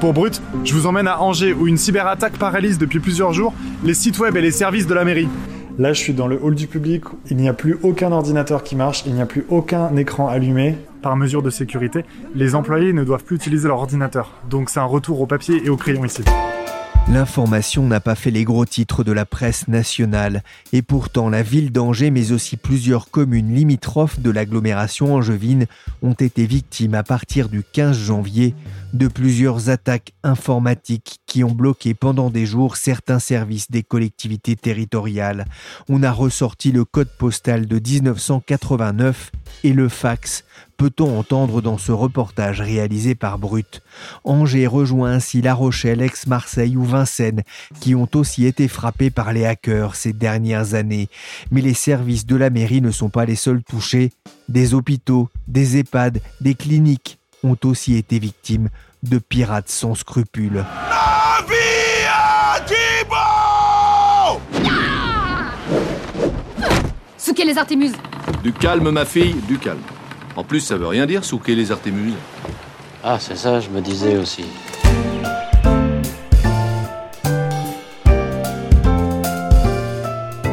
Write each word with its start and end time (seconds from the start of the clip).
Pour 0.00 0.12
Brut, 0.12 0.40
je 0.64 0.74
vous 0.74 0.86
emmène 0.86 1.08
à 1.08 1.20
Angers 1.20 1.52
où 1.52 1.66
une 1.66 1.76
cyberattaque 1.76 2.38
paralyse 2.38 2.78
depuis 2.78 3.00
plusieurs 3.00 3.32
jours 3.32 3.52
les 3.82 3.94
sites 3.94 4.20
web 4.20 4.36
et 4.36 4.40
les 4.40 4.52
services 4.52 4.86
de 4.86 4.94
la 4.94 5.04
mairie. 5.04 5.28
Là, 5.76 5.92
je 5.92 5.98
suis 5.98 6.12
dans 6.12 6.28
le 6.28 6.38
hall 6.40 6.54
du 6.54 6.68
public. 6.68 7.02
Il 7.30 7.36
n'y 7.36 7.48
a 7.48 7.52
plus 7.52 7.76
aucun 7.82 8.12
ordinateur 8.12 8.62
qui 8.62 8.76
marche. 8.76 9.02
Il 9.06 9.14
n'y 9.14 9.20
a 9.20 9.26
plus 9.26 9.44
aucun 9.48 9.94
écran 9.96 10.28
allumé. 10.28 10.76
Par 11.02 11.16
mesure 11.16 11.42
de 11.42 11.50
sécurité, 11.50 12.04
les 12.36 12.54
employés 12.54 12.92
ne 12.92 13.02
doivent 13.02 13.24
plus 13.24 13.36
utiliser 13.36 13.66
leur 13.66 13.78
ordinateur. 13.78 14.34
Donc 14.48 14.70
c'est 14.70 14.80
un 14.80 14.84
retour 14.84 15.20
au 15.20 15.26
papier 15.26 15.62
et 15.64 15.68
au 15.68 15.76
crayon 15.76 16.04
ici. 16.04 16.22
L'information 17.10 17.86
n'a 17.86 18.00
pas 18.00 18.14
fait 18.14 18.30
les 18.30 18.44
gros 18.44 18.66
titres 18.66 19.02
de 19.02 19.12
la 19.12 19.24
presse 19.24 19.66
nationale, 19.66 20.42
et 20.74 20.82
pourtant 20.82 21.30
la 21.30 21.42
ville 21.42 21.72
d'Angers, 21.72 22.10
mais 22.10 22.32
aussi 22.32 22.58
plusieurs 22.58 23.10
communes 23.10 23.54
limitrophes 23.54 24.20
de 24.20 24.28
l'agglomération 24.28 25.14
angevine, 25.14 25.64
ont 26.02 26.12
été 26.12 26.44
victimes 26.44 26.94
à 26.94 27.02
partir 27.02 27.48
du 27.48 27.62
15 27.64 27.96
janvier 27.96 28.54
de 28.92 29.08
plusieurs 29.08 29.68
attaques 29.68 30.12
informatiques 30.22 31.20
qui 31.26 31.44
ont 31.44 31.52
bloqué 31.52 31.94
pendant 31.94 32.30
des 32.30 32.46
jours 32.46 32.76
certains 32.76 33.18
services 33.18 33.70
des 33.70 33.82
collectivités 33.82 34.56
territoriales. 34.56 35.44
On 35.88 36.02
a 36.02 36.10
ressorti 36.10 36.72
le 36.72 36.84
code 36.84 37.10
postal 37.18 37.66
de 37.66 37.76
1989 37.76 39.30
et 39.64 39.72
le 39.72 39.88
fax 39.88 40.44
peut-on 40.78 41.18
entendre 41.18 41.60
dans 41.60 41.76
ce 41.76 41.92
reportage 41.92 42.60
réalisé 42.60 43.14
par 43.14 43.38
Brut? 43.38 43.82
Angers 44.24 44.68
rejoint 44.68 45.12
ainsi 45.12 45.42
La 45.42 45.52
Rochelle, 45.52 46.00
Aix-Marseille 46.00 46.76
ou 46.76 46.84
Vincennes, 46.84 47.42
qui 47.80 47.94
ont 47.94 48.08
aussi 48.14 48.46
été 48.46 48.68
frappés 48.68 49.10
par 49.10 49.32
les 49.32 49.44
hackers 49.44 49.96
ces 49.96 50.12
dernières 50.12 50.74
années. 50.74 51.08
Mais 51.50 51.60
les 51.60 51.74
services 51.74 52.26
de 52.26 52.36
la 52.36 52.48
mairie 52.48 52.80
ne 52.80 52.92
sont 52.92 53.10
pas 53.10 53.26
les 53.26 53.34
seuls 53.34 53.62
touchés. 53.64 54.12
Des 54.48 54.72
hôpitaux, 54.72 55.28
des 55.48 55.78
EHPAD, 55.78 56.20
des 56.40 56.54
cliniques 56.54 57.17
ont 57.42 57.56
aussi 57.64 57.96
été 57.96 58.18
victimes 58.18 58.68
de 59.02 59.18
pirates 59.18 59.68
sans 59.68 59.94
scrupules. 59.94 60.64
Souquez 67.16 67.44
les 67.44 67.58
Artémuses 67.58 67.94
Du 68.42 68.52
calme, 68.52 68.90
ma 68.90 69.04
fille, 69.04 69.34
du 69.46 69.58
calme. 69.58 69.82
En 70.36 70.44
plus, 70.44 70.60
ça 70.60 70.76
veut 70.76 70.86
rien 70.86 71.06
dire, 71.06 71.24
souquer 71.24 71.54
les 71.54 71.70
Artémuses. 71.72 72.14
Ah, 73.02 73.18
c'est 73.20 73.36
ça, 73.36 73.60
je 73.60 73.68
me 73.70 73.80
disais 73.80 74.16
aussi. 74.16 74.44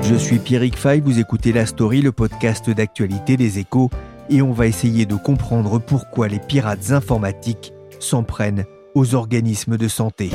Je 0.04 0.16
suis 0.16 0.38
Pierrick 0.38 0.78
Fay, 0.78 1.02
vous 1.02 1.20
écoutez 1.20 1.52
La 1.52 1.66
Story, 1.66 2.02
le 2.02 2.12
podcast 2.12 2.70
d'actualité 2.70 3.38
des 3.38 3.58
échos, 3.58 3.90
et 4.30 4.42
on 4.42 4.52
va 4.52 4.68
essayer 4.68 5.06
de 5.06 5.16
comprendre 5.16 5.80
pourquoi 5.80 6.28
les 6.28 6.40
pirates 6.40 6.92
informatiques 6.92 7.74
s'en 8.00 8.24
prennent 8.24 8.66
aux 8.94 9.16
organismes 9.16 9.78
de 9.78 9.88
santé. 9.88 10.32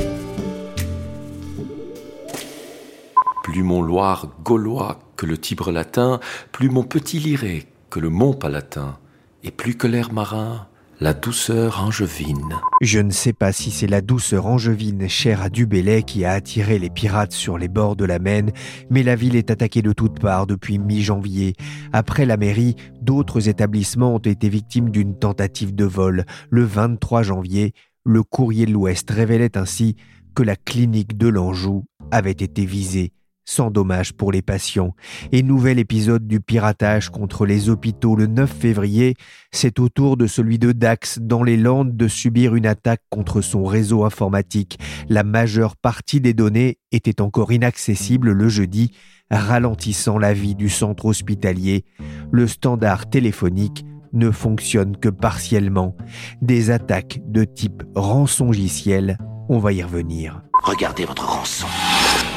Plus 3.43 3.63
mon 3.63 3.81
Loire 3.81 4.27
gaulois 4.43 4.99
que 5.17 5.25
le 5.25 5.37
Tibre 5.37 5.71
latin, 5.71 6.19
plus 6.51 6.69
mon 6.69 6.83
petit 6.83 7.19
liré 7.19 7.67
que 7.89 7.99
le 7.99 8.09
Mont 8.09 8.33
palatin, 8.33 8.97
et 9.43 9.51
plus 9.51 9.75
que 9.75 9.87
l'air 9.87 10.13
marin, 10.13 10.67
la 11.01 11.15
douceur 11.15 11.83
angevine. 11.83 12.53
Je 12.79 12.99
ne 12.99 13.09
sais 13.09 13.33
pas 13.33 13.51
si 13.51 13.71
c'est 13.71 13.87
la 13.87 14.01
douceur 14.01 14.45
angevine 14.45 15.09
chère 15.09 15.41
à 15.41 15.49
Dubélé 15.49 16.03
qui 16.03 16.25
a 16.25 16.33
attiré 16.33 16.77
les 16.77 16.91
pirates 16.91 17.31
sur 17.31 17.57
les 17.57 17.67
bords 17.67 17.95
de 17.95 18.05
la 18.05 18.19
Maine, 18.19 18.51
mais 18.91 19.01
la 19.01 19.15
ville 19.15 19.35
est 19.35 19.49
attaquée 19.49 19.81
de 19.81 19.93
toutes 19.93 20.19
parts 20.19 20.45
depuis 20.45 20.77
mi-janvier. 20.77 21.55
Après 21.91 22.27
la 22.27 22.37
mairie, 22.37 22.75
d'autres 23.01 23.49
établissements 23.49 24.13
ont 24.13 24.19
été 24.19 24.47
victimes 24.47 24.91
d'une 24.91 25.17
tentative 25.17 25.73
de 25.73 25.85
vol. 25.85 26.23
Le 26.51 26.63
23 26.63 27.23
janvier, 27.23 27.73
le 28.05 28.21
courrier 28.21 28.67
de 28.67 28.71
l'Ouest 28.71 29.09
révélait 29.09 29.57
ainsi 29.57 29.95
que 30.35 30.43
la 30.43 30.55
clinique 30.55 31.17
de 31.17 31.29
l'Anjou 31.29 31.83
avait 32.11 32.29
été 32.29 32.63
visée 32.63 33.11
sans 33.45 33.71
dommage 33.71 34.13
pour 34.13 34.31
les 34.31 34.41
patients. 34.41 34.95
Et 35.31 35.43
nouvel 35.43 35.79
épisode 35.79 36.27
du 36.27 36.39
piratage 36.39 37.09
contre 37.09 37.45
les 37.45 37.69
hôpitaux 37.69 38.15
le 38.15 38.27
9 38.27 38.51
février, 38.51 39.15
c'est 39.51 39.79
au 39.79 39.89
tour 39.89 40.17
de 40.17 40.27
celui 40.27 40.59
de 40.59 40.71
Dax 40.71 41.19
dans 41.19 41.43
les 41.43 41.57
Landes 41.57 41.95
de 41.95 42.07
subir 42.07 42.55
une 42.55 42.65
attaque 42.65 43.01
contre 43.09 43.41
son 43.41 43.63
réseau 43.63 44.03
informatique. 44.03 44.79
La 45.09 45.23
majeure 45.23 45.75
partie 45.75 46.21
des 46.21 46.33
données 46.33 46.77
était 46.91 47.21
encore 47.21 47.51
inaccessible 47.51 48.31
le 48.31 48.49
jeudi, 48.49 48.91
ralentissant 49.29 50.17
la 50.17 50.33
vie 50.33 50.55
du 50.55 50.69
centre 50.69 51.05
hospitalier. 51.05 51.85
Le 52.31 52.47
standard 52.47 53.09
téléphonique 53.09 53.85
ne 54.13 54.31
fonctionne 54.31 54.97
que 54.97 55.09
partiellement. 55.09 55.95
Des 56.41 56.69
attaques 56.69 57.21
de 57.27 57.43
type 57.43 57.83
rançongiciel, 57.95 59.17
on 59.49 59.59
va 59.59 59.73
y 59.73 59.83
revenir. 59.83 60.41
Regardez 60.63 61.05
votre 61.05 61.27
rançon 61.27 61.67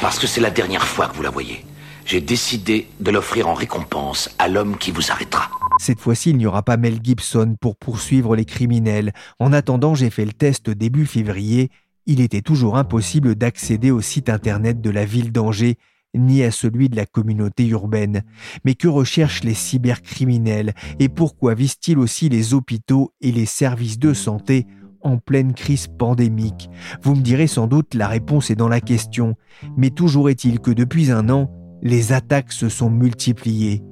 parce 0.05 0.19
que 0.19 0.27
c'est 0.27 0.43
la 0.43 0.51
dernière 0.51 0.87
fois 0.87 1.09
que 1.09 1.17
vous 1.17 1.23
la 1.23 1.31
voyez. 1.31 1.65
J'ai 2.05 2.21
décidé 2.21 2.89
de 3.01 3.11
l'offrir 3.11 3.49
en 3.49 3.55
récompense 3.55 4.29
à 4.39 4.49
l'homme 4.49 4.77
qui 4.77 4.91
vous 4.91 5.11
arrêtera. 5.11 5.49
Cette 5.81 5.99
fois-ci, 5.99 6.29
il 6.29 6.37
n'y 6.37 6.45
aura 6.45 6.63
pas 6.63 6.77
Mel 6.77 6.99
Gibson 7.03 7.57
pour 7.59 7.75
poursuivre 7.75 8.37
les 8.37 8.45
criminels. 8.45 9.15
En 9.39 9.51
attendant, 9.55 9.95
j'ai 9.95 10.11
fait 10.11 10.27
le 10.27 10.35
test 10.35 10.69
début 10.69 11.07
février. 11.07 11.71
Il 12.05 12.21
était 12.21 12.43
toujours 12.43 12.77
impossible 12.77 13.35
d'accéder 13.35 13.91
au 13.91 14.03
site 14.03 14.29
internet 14.29 14.83
de 14.83 14.91
la 14.91 15.07
ville 15.07 15.33
d'Angers 15.33 15.79
ni 16.15 16.43
à 16.43 16.51
celui 16.51 16.91
de 16.91 16.97
la 16.97 17.07
communauté 17.07 17.67
urbaine. 17.67 18.25
Mais 18.67 18.75
que 18.75 18.89
recherchent 18.89 19.43
les 19.43 19.55
cybercriminels? 19.55 20.75
Et 20.99 21.09
pourquoi 21.09 21.55
visent-ils 21.55 21.99
aussi 21.99 22.29
les 22.29 22.53
hôpitaux 22.53 23.15
et 23.23 23.33
les 23.33 23.47
services 23.47 23.99
de 23.99 24.13
santé? 24.13 24.67
En 25.05 25.19
pleine 25.19 25.55
crise 25.55 25.87
pandémique 25.87 26.69
Vous 27.03 27.15
me 27.15 27.23
direz 27.23 27.47
sans 27.47 27.67
doute 27.67 27.95
la 27.95 28.09
réponse 28.09 28.51
est 28.51 28.57
dans 28.57 28.69
la 28.69 28.81
question, 28.81 29.37
mais 29.77 29.91
toujours 29.91 30.31
est-il 30.31 30.61
que 30.61 30.71
depuis 30.71 31.11
un 31.11 31.29
an, 31.29 31.51
les 31.83 32.13
attaques 32.13 32.53
se 32.53 32.69
sont 32.69 32.91
multipliées. 32.91 33.83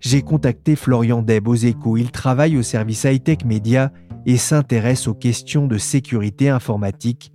J'ai 0.00 0.22
contacté 0.22 0.76
Florian 0.76 1.22
Deb 1.22 1.48
aux 1.48 1.54
échos, 1.54 1.96
il 1.96 2.10
travaille 2.10 2.56
au 2.56 2.62
service 2.62 3.04
high-tech 3.04 3.44
média 3.44 3.92
et 4.26 4.36
s'intéresse 4.36 5.08
aux 5.08 5.14
questions 5.14 5.66
de 5.66 5.78
sécurité 5.78 6.48
informatique. 6.48 7.32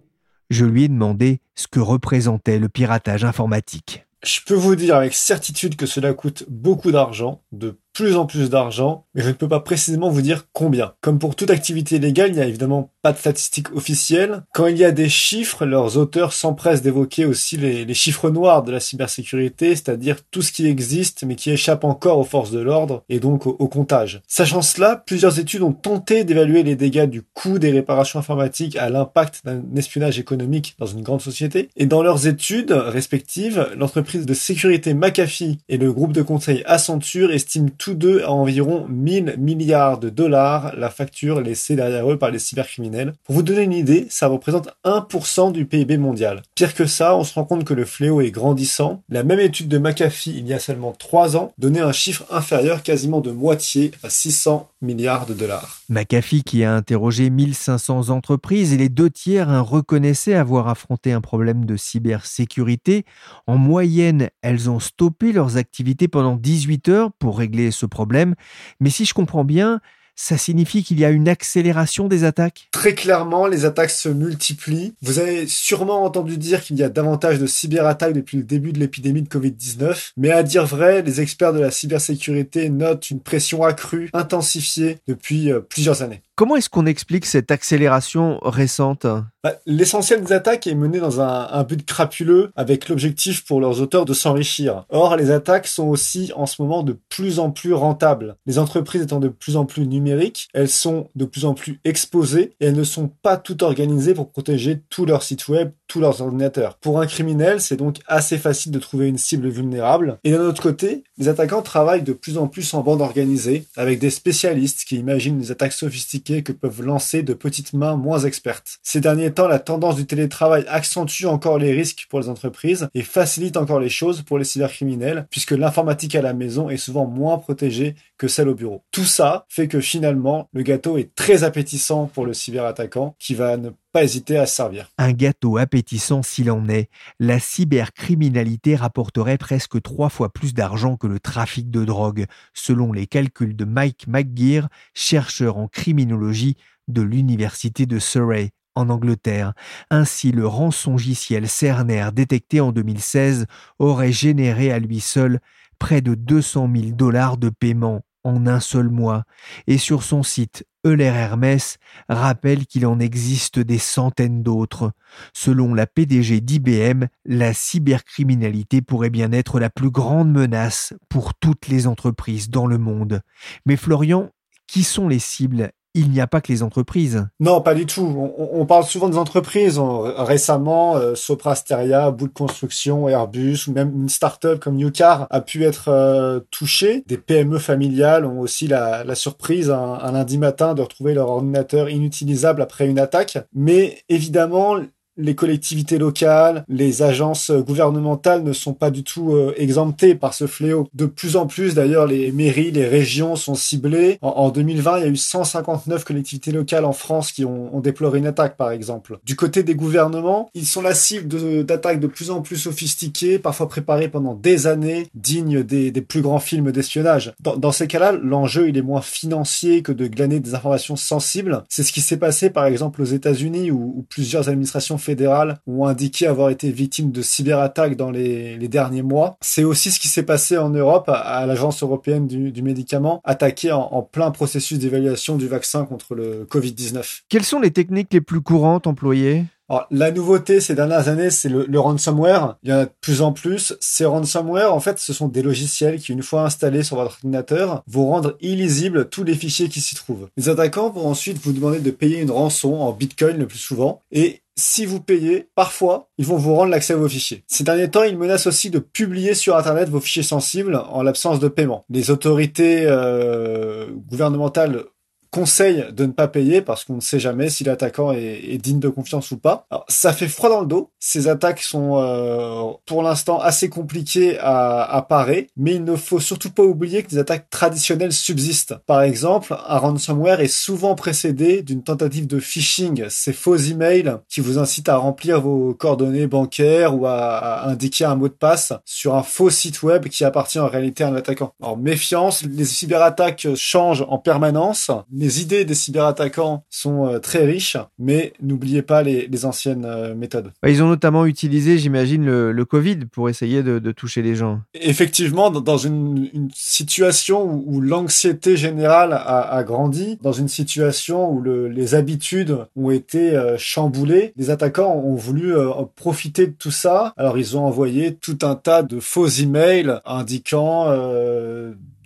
Je 0.50 0.66
lui 0.66 0.86
ai 0.86 0.88
demandé 0.88 1.40
ce 1.56 1.68
que 1.68 1.80
représentait 1.80 2.60
le 2.60 2.70
piratage 2.70 3.26
informatique. 3.26 4.06
Je 4.24 4.40
peux 4.46 4.56
vous 4.56 4.76
dire 4.76 4.96
avec 4.96 5.14
certitude 5.14 5.76
que 5.76 5.86
cela 5.86 6.14
coûte 6.14 6.46
beaucoup 6.50 6.92
d'argent, 6.92 7.44
de 7.52 7.80
plus 7.98 8.16
en 8.16 8.28
plus 8.28 8.52
d'argent, 8.52 9.08
mais 9.16 9.24
je 9.24 9.30
ne 9.30 9.34
peux 9.34 9.48
pas 9.48 9.60
précisément 9.60 10.12
vous 10.12 10.22
dire 10.22 10.46
combien. 10.54 10.94
Comme 11.02 11.18
pour 11.18 11.36
toute 11.36 11.50
activité 11.50 11.98
légale, 11.98 12.30
il 12.30 12.36
n'y 12.36 12.42
a 12.42 12.46
évidemment 12.46 12.92
pas 13.02 13.12
de 13.12 13.18
statistiques 13.18 13.76
officielles. 13.76 14.44
Quand 14.54 14.68
il 14.68 14.78
y 14.78 14.86
a 14.86 14.92
des 14.92 15.10
chiffres, 15.10 15.66
leurs 15.66 15.98
auteurs 15.98 16.32
s'empressent 16.32 16.84
d'évoquer 16.84 17.26
aussi 17.26 17.58
les, 17.58 17.92
chiffres 17.96 18.30
noirs 18.30 18.62
de 18.62 18.72
la 18.72 18.80
cybersécurité, 18.80 19.76
c'est-à-dire 19.76 20.18
tout 20.30 20.44
ce 20.44 20.52
qui 20.52 20.68
existe 20.68 21.24
mais 21.26 21.34
qui 21.34 21.50
échappe 21.50 21.84
encore 21.84 22.20
aux 22.20 22.24
forces 22.24 22.52
de 22.52 22.60
l'ordre 22.60 23.02
et 23.10 23.20
donc 23.20 23.48
au, 23.48 23.68
comptage. 23.68 24.22
Sachant 24.28 24.62
cela, 24.62 24.96
plusieurs 24.96 25.40
études 25.40 25.64
ont 25.64 25.74
tenté 25.74 26.24
d'évaluer 26.24 26.62
les 26.62 26.76
dégâts 26.76 27.10
du 27.10 27.24
coût 27.24 27.58
des 27.58 27.72
réparations 27.72 28.20
informatiques 28.20 28.76
à 28.76 28.92
l'impact 28.92 29.42
d'un 29.44 29.64
espionnage 29.76 30.20
économique 30.20 30.76
dans 30.78 30.86
une 30.86 31.02
grande 31.02 31.22
société. 31.22 31.70
Et 31.76 31.88
dans 31.88 32.04
leurs 32.04 32.28
études 32.28 32.74
respectives, 32.74 33.72
l'entreprise 33.76 34.28
de 34.28 34.36
sécurité 34.36 34.94
McAfee 34.94 35.58
et 35.68 35.78
le 35.78 35.92
groupe 35.92 36.14
de 36.14 36.22
conseil 36.22 36.62
Accenture 36.68 37.32
estiment 37.32 37.70
tous 37.88 37.94
deux 37.94 38.22
à 38.24 38.32
environ 38.32 38.86
1000 38.90 39.36
milliards 39.38 39.98
de 39.98 40.10
dollars 40.10 40.76
la 40.76 40.90
facture 40.90 41.40
laissée 41.40 41.78
derrière 41.78 42.12
eux 42.12 42.18
par 42.18 42.32
les 42.32 42.40
cybercriminels. 42.40 43.14
Pour 43.24 43.36
vous 43.36 43.44
donner 43.44 43.62
une 43.62 43.72
idée, 43.72 44.08
ça 44.10 44.28
représente 44.28 44.68
1% 44.84 45.54
du 45.54 45.66
PIB 45.66 45.96
mondial. 45.96 46.42
Pire 46.54 46.74
que 46.74 46.86
ça, 46.86 47.16
on 47.16 47.24
se 47.24 47.34
rend 47.34 47.46
compte 47.46 47.64
que 47.64 47.74
le 47.74 47.86
fléau 47.86 48.20
est 48.20 48.32
grandissant. 48.32 49.04
La 49.08 49.24
même 49.24 49.40
étude 49.40 49.70
de 49.70 49.78
McAfee 49.78 50.38
il 50.38 50.48
y 50.48 50.54
a 50.54 50.60
seulement 50.60 50.92
3 50.92 51.38
ans 51.38 51.54
donnait 51.58 51.80
un 51.80 51.94
chiffre 51.94 52.26
inférieur 52.30 52.84
quasiment 52.84 53.22
de 53.22 53.32
moitié 53.32 53.92
à 54.04 54.10
600 54.10 54.68
milliards 54.82 55.26
de 55.26 55.34
dollars. 55.34 55.82
McAfee 55.90 56.44
qui 56.44 56.66
a 56.66 56.76
interrogé 56.76 57.30
1500 57.30 58.10
entreprises 58.10 58.74
et 58.74 58.78
les 58.78 58.90
deux 58.90 59.10
tiers 59.10 59.50
hein, 59.50 59.62
reconnaissaient 59.62 60.34
avoir 60.34 60.68
affronté 60.68 61.14
un 61.14 61.22
problème 61.22 61.64
de 61.64 61.78
cybersécurité. 61.78 63.06
En 63.48 63.58
moyenne, 63.58 64.30
elles 64.42 64.70
ont 64.70 64.82
stoppé 64.82 65.32
leurs 65.32 65.56
activités 65.56 66.10
pendant 66.10 66.36
18 66.36 66.90
heures 66.90 67.12
pour 67.18 67.38
régler 67.38 67.72
ce 67.78 67.86
problème. 67.86 68.36
Mais 68.80 68.90
si 68.90 69.06
je 69.06 69.14
comprends 69.14 69.46
bien, 69.46 69.80
ça 70.20 70.38
signifie 70.38 70.84
qu'il 70.84 71.00
y 71.00 71.06
a 71.06 71.12
une 71.12 71.30
accélération 71.30 72.08
des 72.08 72.24
attaques 72.24 72.70
Très 72.72 72.96
clairement, 72.96 73.46
les 73.46 73.66
attaques 73.66 73.92
se 73.92 74.10
multiplient. 74.10 74.96
Vous 75.02 75.20
avez 75.20 75.48
sûrement 75.48 76.04
entendu 76.04 76.38
dire 76.38 76.64
qu'il 76.64 76.76
y 76.78 76.84
a 76.84 76.90
davantage 76.90 77.40
de 77.40 77.46
cyberattaques 77.46 78.14
depuis 78.14 78.38
le 78.38 78.44
début 78.44 78.74
de 78.74 78.80
l'épidémie 78.80 79.22
de 79.22 79.30
Covid-19, 79.30 80.12
mais 80.18 80.32
à 80.32 80.42
dire 80.42 80.66
vrai, 80.66 81.04
les 81.04 81.22
experts 81.22 81.54
de 81.54 81.60
la 81.60 81.72
cybersécurité 81.72 82.70
notent 82.70 83.12
une 83.12 83.22
pression 83.22 83.64
accrue, 83.64 84.10
intensifiée 84.14 84.98
depuis 85.08 85.52
euh, 85.52 85.60
plusieurs 85.60 86.02
années. 86.02 86.24
Comment 86.38 86.56
est-ce 86.56 86.70
qu'on 86.70 86.86
explique 86.86 87.26
cette 87.26 87.50
accélération 87.50 88.38
récente? 88.44 89.08
Bah, 89.44 89.56
L'essentiel 89.66 90.24
des 90.24 90.34
attaques 90.34 90.68
est 90.68 90.76
mené 90.76 91.00
dans 91.00 91.20
un, 91.20 91.48
un 91.52 91.64
but 91.64 91.84
crapuleux 91.84 92.52
avec 92.56 92.90
l'objectif 92.90 93.44
pour 93.44 93.60
leurs 93.60 93.82
auteurs 93.82 94.06
de 94.06 94.14
s'enrichir. 94.14 94.86
Or, 94.90 95.16
les 95.16 95.32
attaques 95.32 95.66
sont 95.66 95.88
aussi 95.88 96.32
en 96.36 96.46
ce 96.46 96.62
moment 96.62 96.84
de 96.84 96.96
plus 97.10 97.40
en 97.40 97.50
plus 97.50 97.74
rentables. 97.74 98.36
Les 98.46 98.60
entreprises 98.60 99.02
étant 99.02 99.20
de 99.20 99.30
plus 99.30 99.58
en 99.58 99.66
plus 99.66 99.88
numériques, 99.88 100.48
elles 100.54 100.70
sont 100.70 101.10
de 101.16 101.26
plus 101.26 101.44
en 101.46 101.56
plus 101.56 101.80
exposées 101.84 102.54
et 102.60 102.68
elles 102.68 102.76
ne 102.76 102.84
sont 102.84 103.08
pas 103.24 103.38
toutes 103.38 103.64
organisées 103.64 104.14
pour 104.14 104.30
protéger 104.30 104.84
tous 104.92 105.08
leurs 105.08 105.24
sites 105.24 105.48
web, 105.48 105.72
tous 105.88 106.00
leurs 106.00 106.22
ordinateurs. 106.22 106.76
Pour 106.76 107.00
un 107.00 107.08
criminel, 107.08 107.62
c'est 107.62 107.78
donc 107.78 107.98
assez 108.08 108.38
facile 108.38 108.72
de 108.72 108.80
trouver 108.80 109.08
une 109.08 109.18
cible 109.18 109.48
vulnérable. 109.48 110.20
Et 110.24 110.32
d'un 110.32 110.42
autre 110.42 110.62
côté, 110.62 111.04
les 111.18 111.30
attaquants 111.30 111.62
travaillent 111.62 112.04
de 112.04 112.14
plus 112.14 112.38
en 112.38 112.48
plus 112.48 112.74
en 112.74 112.82
bande 112.82 113.02
organisée 113.02 113.66
avec 113.76 114.00
des 114.00 114.10
spécialistes 114.10 114.84
qui 114.86 114.98
imaginent 114.98 115.40
des 115.40 115.52
attaques 115.52 115.74
sophistiquées 115.74 116.44
que 116.44 116.52
peuvent 116.52 116.82
lancer 116.82 117.24
de 117.24 117.34
petites 117.34 117.74
mains 117.74 117.96
moins 117.96 118.20
expertes. 118.20 118.80
Ces 118.84 119.02
derniers 119.02 119.32
temps, 119.32 119.48
la 119.48 119.60
tendance 119.60 119.96
du 119.96 120.06
télétravail 120.06 120.66
accentue 120.68 121.26
encore 121.26 121.58
les 121.58 121.72
risques 121.72 122.08
pour 122.10 122.20
les 122.20 122.30
entreprises 122.30 122.88
et 122.94 123.04
facilite 123.04 123.58
encore 123.58 123.80
les 123.80 123.90
choses 123.90 124.22
pour 124.22 124.38
les 124.38 124.46
cybercriminels 124.46 125.28
puisque 125.30 125.52
l'informatique 125.52 126.16
à 126.16 126.22
la 126.22 126.34
maison 126.34 126.70
est 126.70 126.78
souvent 126.78 127.06
moins 127.06 127.38
protégée 127.38 127.96
que 128.18 128.28
celle 128.28 128.50
au 128.50 128.56
bureau. 128.56 128.84
Tout 128.92 129.06
ça 129.06 129.46
fait 129.48 129.68
que 129.68 129.80
finalement, 129.80 130.50
le 130.54 130.64
gâteau 130.64 130.98
est 130.98 131.14
très 131.16 131.44
appétissant 131.44 132.10
pour 132.14 132.26
le 132.26 132.34
cyberattaquant 132.34 133.16
qui 133.20 133.36
va 133.36 133.58
ne 133.58 133.70
pas 133.92 134.04
hésiter 134.04 134.38
à 134.38 134.46
se 134.46 134.56
servir. 134.56 134.90
Un 134.98 135.12
gâteau 135.12 135.58
appétissant 135.58 136.24
s'il 136.24 136.52
en 136.52 136.68
est. 136.70 136.90
La 137.20 137.40
cybercriminalité 137.40 138.76
rapporterait 138.76 139.38
presque 139.38 139.82
trois 139.82 140.10
fois 140.10 140.32
plus 140.32 140.54
d'argent 140.54 140.98
que 140.98 141.08
le 141.08 141.20
trafic 141.20 141.70
de 141.70 141.86
drogue, 141.86 142.26
selon 142.54 142.92
les 142.92 143.08
calculs 143.08 143.56
de 143.56 143.66
Mike 143.66 144.08
McGear, 144.08 144.70
chercheur 144.94 145.58
en 145.58 145.68
criminologie 145.68 146.56
de 146.88 147.02
l'université 147.02 147.86
de 147.86 148.00
Surrey 148.00 148.52
en 148.76 148.90
Angleterre. 148.90 149.54
Ainsi, 149.90 150.32
le 150.32 150.48
rançongiciel 150.48 151.48
Cerner 151.48 152.10
détecté 152.14 152.62
en 152.62 152.72
2016 152.72 153.48
aurait 153.80 154.12
généré 154.12 154.72
à 154.72 154.80
lui 154.80 155.00
seul 155.00 155.40
près 155.80 156.02
de 156.02 156.16
200 156.16 156.70
000 156.74 156.92
dollars 156.92 157.38
de 157.38 157.50
paiement 157.50 158.04
en 158.24 158.46
un 158.46 158.60
seul 158.60 158.90
mois, 158.90 159.24
et 159.68 159.78
sur 159.78 160.04
son 160.04 160.22
site 160.22 160.66
Euler 160.88 161.06
Hermès 161.06 161.78
rappelle 162.08 162.66
qu'il 162.66 162.86
en 162.86 163.00
existe 163.00 163.60
des 163.60 163.78
centaines 163.78 164.42
d'autres. 164.42 164.92
Selon 165.34 165.74
la 165.74 165.86
PDG 165.86 166.42
d'IBM, 166.42 167.08
la 167.26 167.54
cybercriminalité 167.54 168.82
pourrait 168.82 169.10
bien 169.10 169.32
être 169.32 169.60
la 169.60 169.70
plus 169.70 169.92
grande 169.92 170.32
menace 170.32 170.94
pour 171.10 171.34
toutes 171.34 171.68
les 171.68 171.88
entreprises 171.88 172.50
dans 172.50 172.68
le 172.68 172.78
monde. 172.78 173.22
Mais 173.66 173.76
Florian, 173.76 174.32
qui 174.68 174.84
sont 174.84 175.08
les 175.08 175.20
cibles 175.20 175.72
il 175.98 176.12
n'y 176.12 176.22
a 176.22 176.28
pas 176.28 176.42
que 176.42 176.52
les 176.52 176.62
entreprises. 176.62 177.28
Non, 177.40 177.62
pas 177.62 177.74
du 177.74 177.88
tout. 177.88 178.32
On, 178.38 178.66
parle 178.66 178.84
souvent 178.84 179.10
des 179.10 179.18
entreprises. 179.18 179.80
récemment, 179.80 180.96
euh, 180.96 181.16
Soprasteria, 181.16 182.12
Bout 182.12 182.28
de 182.28 182.34
Construction, 182.34 183.10
Airbus, 183.10 183.68
ou 183.68 183.72
même 183.72 183.92
une 183.96 184.10
start-up 184.10 184.60
comme 184.60 184.76
Newcar 184.76 185.26
a 185.30 185.42
pu 185.42 185.64
être 185.64 185.90
euh, 185.90 186.40
touchée. 186.52 187.04
Des 187.08 187.18
PME 187.18 187.58
familiales 187.58 188.26
ont 188.26 188.40
aussi 188.40 188.68
la, 188.68 189.04
surprise 189.16 189.72
un, 189.72 190.12
lundi 190.12 190.38
matin 190.38 190.76
de 190.76 190.84
retrouver 190.84 191.16
leur 191.16 191.30
ordinateur 191.30 191.90
inutilisable 191.90 192.62
après 192.62 192.88
une 192.88 193.00
attaque. 193.00 193.40
Mais 193.54 193.98
évidemment, 194.08 194.78
les 195.18 195.36
collectivités 195.36 195.98
locales, 195.98 196.64
les 196.68 197.02
agences 197.02 197.52
gouvernementales 197.52 198.44
ne 198.44 198.54
sont 198.54 198.74
pas 198.74 198.92
du 198.92 199.04
tout 199.04 199.34
euh, 199.34 199.54
exemptées 199.58 200.16
par 200.16 200.34
ce 200.34 200.48
fléau. 200.48 200.88
De 200.94 201.06
plus 201.06 201.36
en 201.36 201.48
plus, 201.48 201.74
d'ailleurs, 201.74 202.06
les 202.06 202.32
mairies, 202.32 202.72
les 202.72 202.88
régions 202.88 203.36
sont 203.36 203.56
ciblées. 203.56 204.18
En, 204.22 204.50
2020, 204.50 204.98
il 205.00 205.04
y 205.04 205.06
a 205.06 205.10
eu 205.10 205.18
159 205.18 206.04
collectivités 206.04 206.52
locales 206.52 206.86
en 206.86 206.94
France 206.94 207.32
qui 207.32 207.46
ont, 207.46 207.80
déploré 207.82 208.20
une 208.20 208.28
attaque, 208.28 208.58
par 208.58 208.72
exemple. 208.72 209.20
Du 209.24 209.36
côté 209.36 209.64
des 209.64 209.76
gouvernements, 209.76 210.50
ils 210.54 210.66
sont 210.66 210.82
la 210.82 210.94
cible 210.94 211.64
d'attaques 211.64 212.00
de, 212.00 212.08
plus 212.08 212.32
en 212.32 212.42
plus 212.42 212.58
sophistiquées, 212.58 213.40
parfois 213.40 213.70
préparées 213.70 214.10
pendant 214.10 214.34
des 214.34 214.68
années, 214.68 215.08
dignes 215.14 215.64
des, 215.64 215.92
plus 216.02 216.22
grands 216.22 216.40
films 216.40 216.72
d'espionnage. 216.72 217.34
Dans, 217.40 217.72
ces 217.72 217.88
cas-là, 217.88 218.12
l'enjeu, 218.12 218.70
il 218.70 218.78
est 218.78 218.82
moins 218.82 219.02
financier 219.02 219.82
que 219.82 219.92
de 219.92 220.08
glaner 220.08 220.40
des 220.40 220.56
informations 220.56 220.96
sensibles. 220.96 221.64
C'est 221.70 221.84
ce 221.84 221.94
qui 221.94 222.02
s'est 222.02 222.18
passé, 222.18 222.50
par 222.50 222.66
exemple, 222.66 223.02
aux 223.02 223.06
États-Unis, 223.06 223.72
où 223.72 224.06
plusieurs 224.10 224.50
administrations 224.50 224.98
fédérales 225.08 225.60
ont 225.68 225.86
indiqué 225.86 226.28
avoir 226.28 226.50
été 226.50 226.70
victimes 226.70 227.12
de 227.12 227.22
cyberattaques 227.22 227.96
dans 227.96 228.12
les, 228.12 228.58
derniers 228.68 229.02
mois. 229.02 229.38
C'est 229.40 229.64
aussi 229.64 229.92
ce 229.92 230.00
qui 230.00 230.10
s'est 230.10 230.24
passé 230.24 230.58
en 230.58 230.70
Europe 230.70 231.06
à, 231.08 231.46
l'Agence 231.46 231.82
européenne 231.82 232.28
du, 232.28 232.62
médicament, 232.62 233.22
attaquée 233.24 233.72
en, 233.72 234.02
plein 234.02 234.32
processus 234.32 234.78
d'évaluation 234.78 235.38
du 235.38 235.48
vaccin 235.48 235.86
contre 235.86 236.14
le 236.14 236.46
Covid-19. 236.52 237.22
Quelles 237.30 237.46
sont 237.46 237.62
les 237.62 237.72
techniques 237.72 238.12
les 238.12 238.20
plus 238.20 238.42
courantes 238.42 238.88
employées? 238.88 239.46
La 239.92 240.12
nouveauté 240.12 240.62
ces 240.62 240.76
dernières 240.76 241.10
années, 241.10 241.30
c'est 241.30 241.50
le, 241.50 241.66
le, 241.66 241.80
ransomware. 241.80 242.58
Il 242.64 242.70
y 242.70 242.74
en 242.74 242.80
a 242.80 242.86
de 242.86 242.92
plus 243.02 243.22
en 243.22 243.34
plus. 243.34 243.76
Ces 243.82 244.06
ransomware, 244.06 244.74
en 244.74 244.80
fait, 244.80 244.98
ce 244.98 245.12
sont 245.12 245.28
des 245.28 245.42
logiciels 245.42 246.00
qui, 246.00 246.14
une 246.14 246.24
fois 246.24 246.44
installés 246.44 246.84
sur 246.84 246.96
votre 246.96 247.18
ordinateur, 247.18 247.84
vont 247.86 248.08
rendre 248.08 248.38
illisibles 248.40 249.10
tous 249.10 249.26
les 249.26 249.36
fichiers 249.36 249.68
qui 249.68 249.82
s'y 249.82 249.96
trouvent. 249.96 250.30
Les 250.38 250.48
attaquants 250.48 250.90
vont 250.90 251.08
ensuite 251.08 251.38
vous 251.40 251.52
demander 251.52 251.80
de 251.80 251.92
payer 251.92 252.20
une 252.22 252.32
rançon 252.32 252.76
en 252.76 252.94
Bitcoin 252.94 253.38
le 253.38 253.48
plus 253.48 253.58
souvent, 253.58 254.02
et 254.10 254.42
si 254.58 254.86
vous 254.86 255.00
payez, 255.00 255.50
parfois, 255.56 256.10
ils 256.18 256.26
vont 256.26 256.38
vous 256.38 256.56
rendre 256.56 256.72
l'accès 256.72 256.94
à 256.94 256.98
vos 256.98 257.08
fichiers. 257.08 257.44
Ces 257.48 257.64
derniers 257.64 257.90
temps, 257.90 258.04
ils 258.04 258.18
menacent 258.18 258.48
aussi 258.48 258.70
de 258.72 258.80
publier 258.80 259.36
sur 259.36 259.56
Internet 259.56 259.88
vos 259.90 260.00
fichiers 260.00 260.24
sensibles 260.24 260.76
en 260.76 261.04
l'absence 261.04 261.40
de 261.40 261.48
paiement. 261.48 261.86
Les 261.90 262.10
autorités 262.10 262.86
euh, 262.88 263.88
gouvernementales 264.10 264.84
conseille 265.32 265.86
de 265.92 266.06
ne 266.06 266.12
pas 266.12 266.28
payer 266.28 266.62
parce 266.62 266.84
qu'on 266.84 266.96
ne 266.96 267.02
sait 267.02 267.20
jamais 267.20 267.50
si 267.50 267.64
l'attaquant 267.64 268.12
est, 268.12 268.58
digne 268.58 268.80
de 268.80 268.90
confiance 268.90 269.32
ou 269.32 269.38
pas. 269.38 269.66
Alors, 269.70 269.86
ça 269.88 270.14
fait 270.14 270.28
froid 270.28 270.50
dans 270.50 270.62
le 270.62 270.68
dos. 270.68 270.90
Ces 271.00 271.28
attaques 271.28 271.62
sont 271.62 271.98
euh, 271.98 272.72
pour 272.86 273.04
l'instant 273.04 273.40
assez 273.40 273.70
compliquées 273.70 274.38
à, 274.40 274.84
à, 274.84 275.02
parer, 275.02 275.50
mais 275.56 275.76
il 275.76 275.84
ne 275.84 275.96
faut 275.96 276.20
surtout 276.20 276.50
pas 276.50 276.64
oublier 276.64 277.04
que 277.04 277.10
des 277.10 277.18
attaques 277.18 277.50
traditionnelles 277.50 278.14
subsistent. 278.14 278.76
Par 278.86 279.02
exemple, 279.02 279.56
un 279.68 279.78
ransomware 279.78 280.42
est 280.42 280.48
souvent 280.48 280.96
précédé 280.96 281.62
d'une 281.62 281.84
tentative 281.84 282.28
de 282.28 282.40
phishing, 282.40 283.06
ces 283.10 283.34
faux 283.34 283.56
emails 283.56 284.18
qui 284.28 284.42
vous 284.42 284.58
incitent 284.58 284.90
à 284.90 284.98
remplir 284.98 285.42
vos 285.42 285.74
coordonnées 285.74 286.28
bancaires 286.28 286.98
ou 286.98 287.06
à, 287.06 287.38
à 287.38 287.70
indiquer 287.70 288.06
un 288.06 288.16
mot 288.16 288.28
de 288.28 288.34
passe 288.34 288.74
sur 288.86 289.16
un 289.16 289.24
faux 289.24 289.50
site 289.50 289.84
web 289.84 290.08
qui 290.08 290.26
appartient 290.26 290.60
en 290.60 290.68
réalité 290.68 291.04
à 291.04 291.10
un 291.10 291.16
attaquant. 291.16 291.54
Alors 291.62 291.78
méfiance, 291.78 292.44
les 292.44 292.66
cyberattaques 292.66 293.48
changent 293.56 294.06
en 294.08 294.18
permanence 294.18 294.92
les 295.18 295.42
idées 295.42 295.66
des 295.66 295.74
cyberattaquants 295.74 296.64
sont 296.70 297.08
euh, 297.08 297.20
très 297.20 297.44
riches, 297.46 297.78
mais 297.98 298.34
n'oubliez 298.42 298.84
pas 298.84 299.02
les, 299.02 299.46
anciennes 299.46 299.86
euh, 299.86 300.14
méthodes. 300.16 300.52
Ils 300.66 300.84
ont 300.84 300.88
notamment 300.88 301.26
utilisé, 301.26 301.78
j'imagine, 301.78 302.26
le, 302.26 302.66
Covid 302.66 303.06
pour 303.12 303.30
essayer 303.30 303.64
de, 303.64 303.92
toucher 303.92 304.22
les 304.22 304.36
gens. 304.36 304.60
Effectivement, 304.74 305.50
dans 305.50 305.78
une, 305.78 306.50
situation 306.54 307.64
où, 307.66 307.80
l'anxiété 307.82 308.58
générale 308.58 309.14
a, 309.14 309.64
grandi, 309.64 310.18
dans 310.22 310.34
une 310.34 310.50
situation 310.50 311.32
où 311.32 311.42
les 311.42 311.96
habitudes 311.96 312.58
ont 312.76 312.92
été 312.92 313.36
euh, 313.36 313.58
chamboulées, 313.58 314.34
les 314.36 314.50
attaquants 314.50 314.94
ont 314.94 315.16
voulu 315.16 315.54
profiter 315.96 316.48
de 316.48 316.52
tout 316.52 316.72
ça. 316.72 317.14
Alors 317.18 317.38
ils 317.38 317.58
ont 317.58 317.66
envoyé 317.66 318.14
tout 318.14 318.40
un 318.42 318.56
tas 318.56 318.84
de 318.84 319.00
faux 319.00 319.28
emails 319.28 320.00
indiquant 320.06 320.88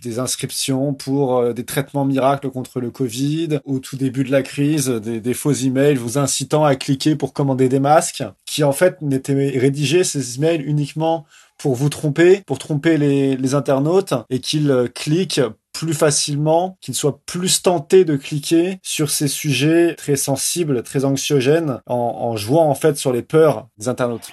des 0.02 0.18
inscriptions 0.18 0.94
pour 0.94 1.38
euh, 1.38 1.52
des 1.52 1.64
traitements 1.64 2.04
miracles 2.04 2.50
contre 2.50 2.80
le 2.80 2.90
Covid, 2.90 3.60
au 3.64 3.78
tout 3.78 3.96
début 3.96 4.24
de 4.24 4.30
la 4.30 4.42
crise, 4.42 4.88
des, 4.88 5.34
faux 5.34 5.52
emails 5.52 5.96
vous 5.96 6.18
incitant 6.18 6.64
à 6.64 6.76
cliquer 6.76 7.16
pour 7.16 7.32
commander 7.32 7.68
des 7.68 7.80
masques, 7.80 8.24
qui 8.44 8.64
en 8.64 8.72
fait 8.72 9.00
n'étaient 9.00 9.58
rédigés, 9.58 10.04
ces 10.04 10.36
emails, 10.36 10.62
uniquement 10.62 11.24
pour 11.58 11.74
vous 11.74 11.88
tromper, 11.88 12.42
pour 12.46 12.58
tromper 12.58 12.98
les, 12.98 13.54
internautes, 13.54 14.14
et 14.30 14.40
qu'ils 14.40 14.70
euh, 14.70 14.88
cliquent 14.88 15.40
plus 15.72 15.94
facilement, 15.94 16.76
qu'ils 16.80 16.94
soient 16.94 17.20
plus 17.24 17.62
tentés 17.62 18.04
de 18.04 18.16
cliquer 18.16 18.78
sur 18.82 19.10
ces 19.10 19.28
sujets 19.28 19.94
très 19.94 20.16
sensibles, 20.16 20.82
très 20.82 21.04
anxiogènes, 21.04 21.80
en 21.86 22.36
jouant 22.36 22.68
en 22.68 22.74
fait 22.74 22.98
sur 22.98 23.10
les 23.10 23.22
peurs 23.22 23.68
des 23.78 23.88
internautes. 23.88 24.32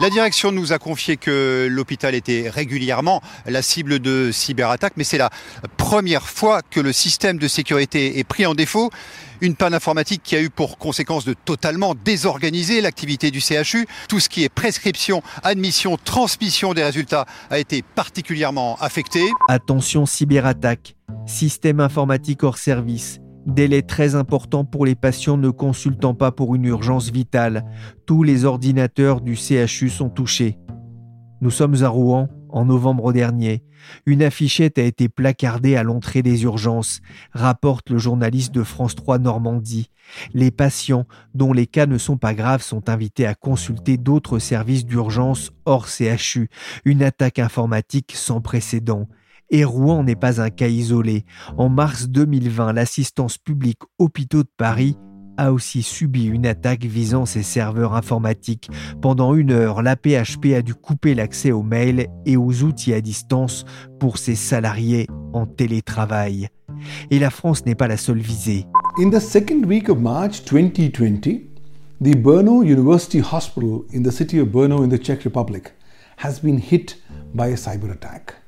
La 0.00 0.10
direction 0.10 0.50
nous 0.50 0.72
a 0.72 0.78
confié 0.78 1.16
que 1.16 1.68
l'hôpital 1.70 2.14
était 2.16 2.50
régulièrement 2.50 3.22
la 3.46 3.62
cible 3.62 4.00
de 4.00 4.30
cyberattaques, 4.32 4.94
mais 4.96 5.04
c'est 5.04 5.18
la 5.18 5.30
première 5.76 6.28
fois 6.28 6.62
que 6.62 6.80
le 6.80 6.92
système 6.92 7.38
de 7.38 7.46
sécurité 7.46 8.18
est 8.18 8.24
pris 8.24 8.44
en 8.44 8.54
défaut. 8.54 8.90
Une 9.40 9.54
panne 9.54 9.72
informatique 9.72 10.22
qui 10.24 10.34
a 10.34 10.40
eu 10.40 10.50
pour 10.50 10.78
conséquence 10.78 11.24
de 11.24 11.34
totalement 11.34 11.94
désorganiser 11.94 12.80
l'activité 12.80 13.30
du 13.30 13.40
CHU. 13.40 13.86
Tout 14.08 14.18
ce 14.18 14.28
qui 14.28 14.42
est 14.42 14.48
prescription, 14.48 15.22
admission, 15.42 15.96
transmission 15.96 16.74
des 16.74 16.82
résultats 16.82 17.26
a 17.50 17.58
été 17.58 17.82
particulièrement 17.82 18.76
affecté. 18.80 19.24
Attention 19.48 20.06
cyberattaque, 20.06 20.96
système 21.26 21.78
informatique 21.78 22.42
hors 22.42 22.58
service, 22.58 23.20
Délai 23.46 23.82
très 23.82 24.14
important 24.14 24.64
pour 24.64 24.86
les 24.86 24.94
patients 24.94 25.36
ne 25.36 25.50
consultant 25.50 26.14
pas 26.14 26.32
pour 26.32 26.54
une 26.54 26.64
urgence 26.64 27.10
vitale. 27.10 27.64
Tous 28.06 28.22
les 28.22 28.46
ordinateurs 28.46 29.20
du 29.20 29.36
CHU 29.36 29.90
sont 29.90 30.08
touchés. 30.08 30.58
Nous 31.42 31.50
sommes 31.50 31.82
à 31.82 31.88
Rouen 31.88 32.28
en 32.48 32.64
novembre 32.64 33.12
dernier. 33.12 33.62
Une 34.06 34.22
affichette 34.22 34.78
a 34.78 34.82
été 34.82 35.10
placardée 35.10 35.76
à 35.76 35.82
l'entrée 35.82 36.22
des 36.22 36.44
urgences, 36.44 37.00
rapporte 37.32 37.90
le 37.90 37.98
journaliste 37.98 38.54
de 38.54 38.62
France 38.62 38.94
3 38.94 39.18
Normandie. 39.18 39.90
Les 40.32 40.50
patients 40.50 41.06
dont 41.34 41.52
les 41.52 41.66
cas 41.66 41.84
ne 41.84 41.98
sont 41.98 42.16
pas 42.16 42.32
graves 42.32 42.62
sont 42.62 42.88
invités 42.88 43.26
à 43.26 43.34
consulter 43.34 43.98
d'autres 43.98 44.38
services 44.38 44.86
d'urgence 44.86 45.50
hors 45.66 45.86
CHU. 45.86 46.48
Une 46.86 47.02
attaque 47.02 47.38
informatique 47.38 48.12
sans 48.14 48.40
précédent. 48.40 49.06
Et 49.50 49.64
Rouen 49.64 50.02
n'est 50.02 50.16
pas 50.16 50.40
un 50.40 50.50
cas 50.50 50.68
isolé. 50.68 51.24
En 51.56 51.68
mars 51.68 52.08
2020, 52.08 52.72
l'assistance 52.72 53.38
publique 53.38 53.80
Hôpitaux 53.98 54.42
de 54.42 54.50
Paris 54.56 54.96
a 55.36 55.52
aussi 55.52 55.82
subi 55.82 56.26
une 56.26 56.46
attaque 56.46 56.84
visant 56.84 57.26
ses 57.26 57.42
serveurs 57.42 57.94
informatiques. 57.94 58.70
Pendant 59.00 59.34
une 59.34 59.50
heure, 59.50 59.82
la 59.82 59.96
PHP 59.96 60.54
a 60.56 60.62
dû 60.62 60.74
couper 60.74 61.14
l'accès 61.14 61.52
aux 61.52 61.62
mails 61.62 62.06
et 62.24 62.36
aux 62.36 62.62
outils 62.62 62.94
à 62.94 63.00
distance 63.00 63.64
pour 63.98 64.18
ses 64.18 64.34
salariés 64.34 65.08
en 65.32 65.46
télétravail. 65.46 66.48
Et 67.10 67.18
la 67.18 67.30
France 67.30 67.66
n'est 67.66 67.74
pas 67.74 67.88
la 67.88 67.96
seule 67.96 68.18
visée. 68.18 68.66
In 68.98 69.10
the 69.10 69.20
second 69.20 69.64
week 69.66 69.88
of 69.88 69.98
March 69.98 70.44
2020, 70.44 71.40
the 72.00 72.16
Brno 72.16 72.62
University 72.62 73.20
Hospital 73.20 73.84
in 73.92 74.02
the 74.02 74.12
city 74.12 74.38
of 74.38 74.48
Brno 74.48 74.84
in 74.84 74.88
the 74.88 75.00
Czech 75.00 75.24
Republic 75.24 75.72
has 76.18 76.40
been 76.40 76.58
hit 76.58 76.96
by 77.34 77.52
a 77.52 77.56
cyber 77.56 77.90
attack. 77.90 78.43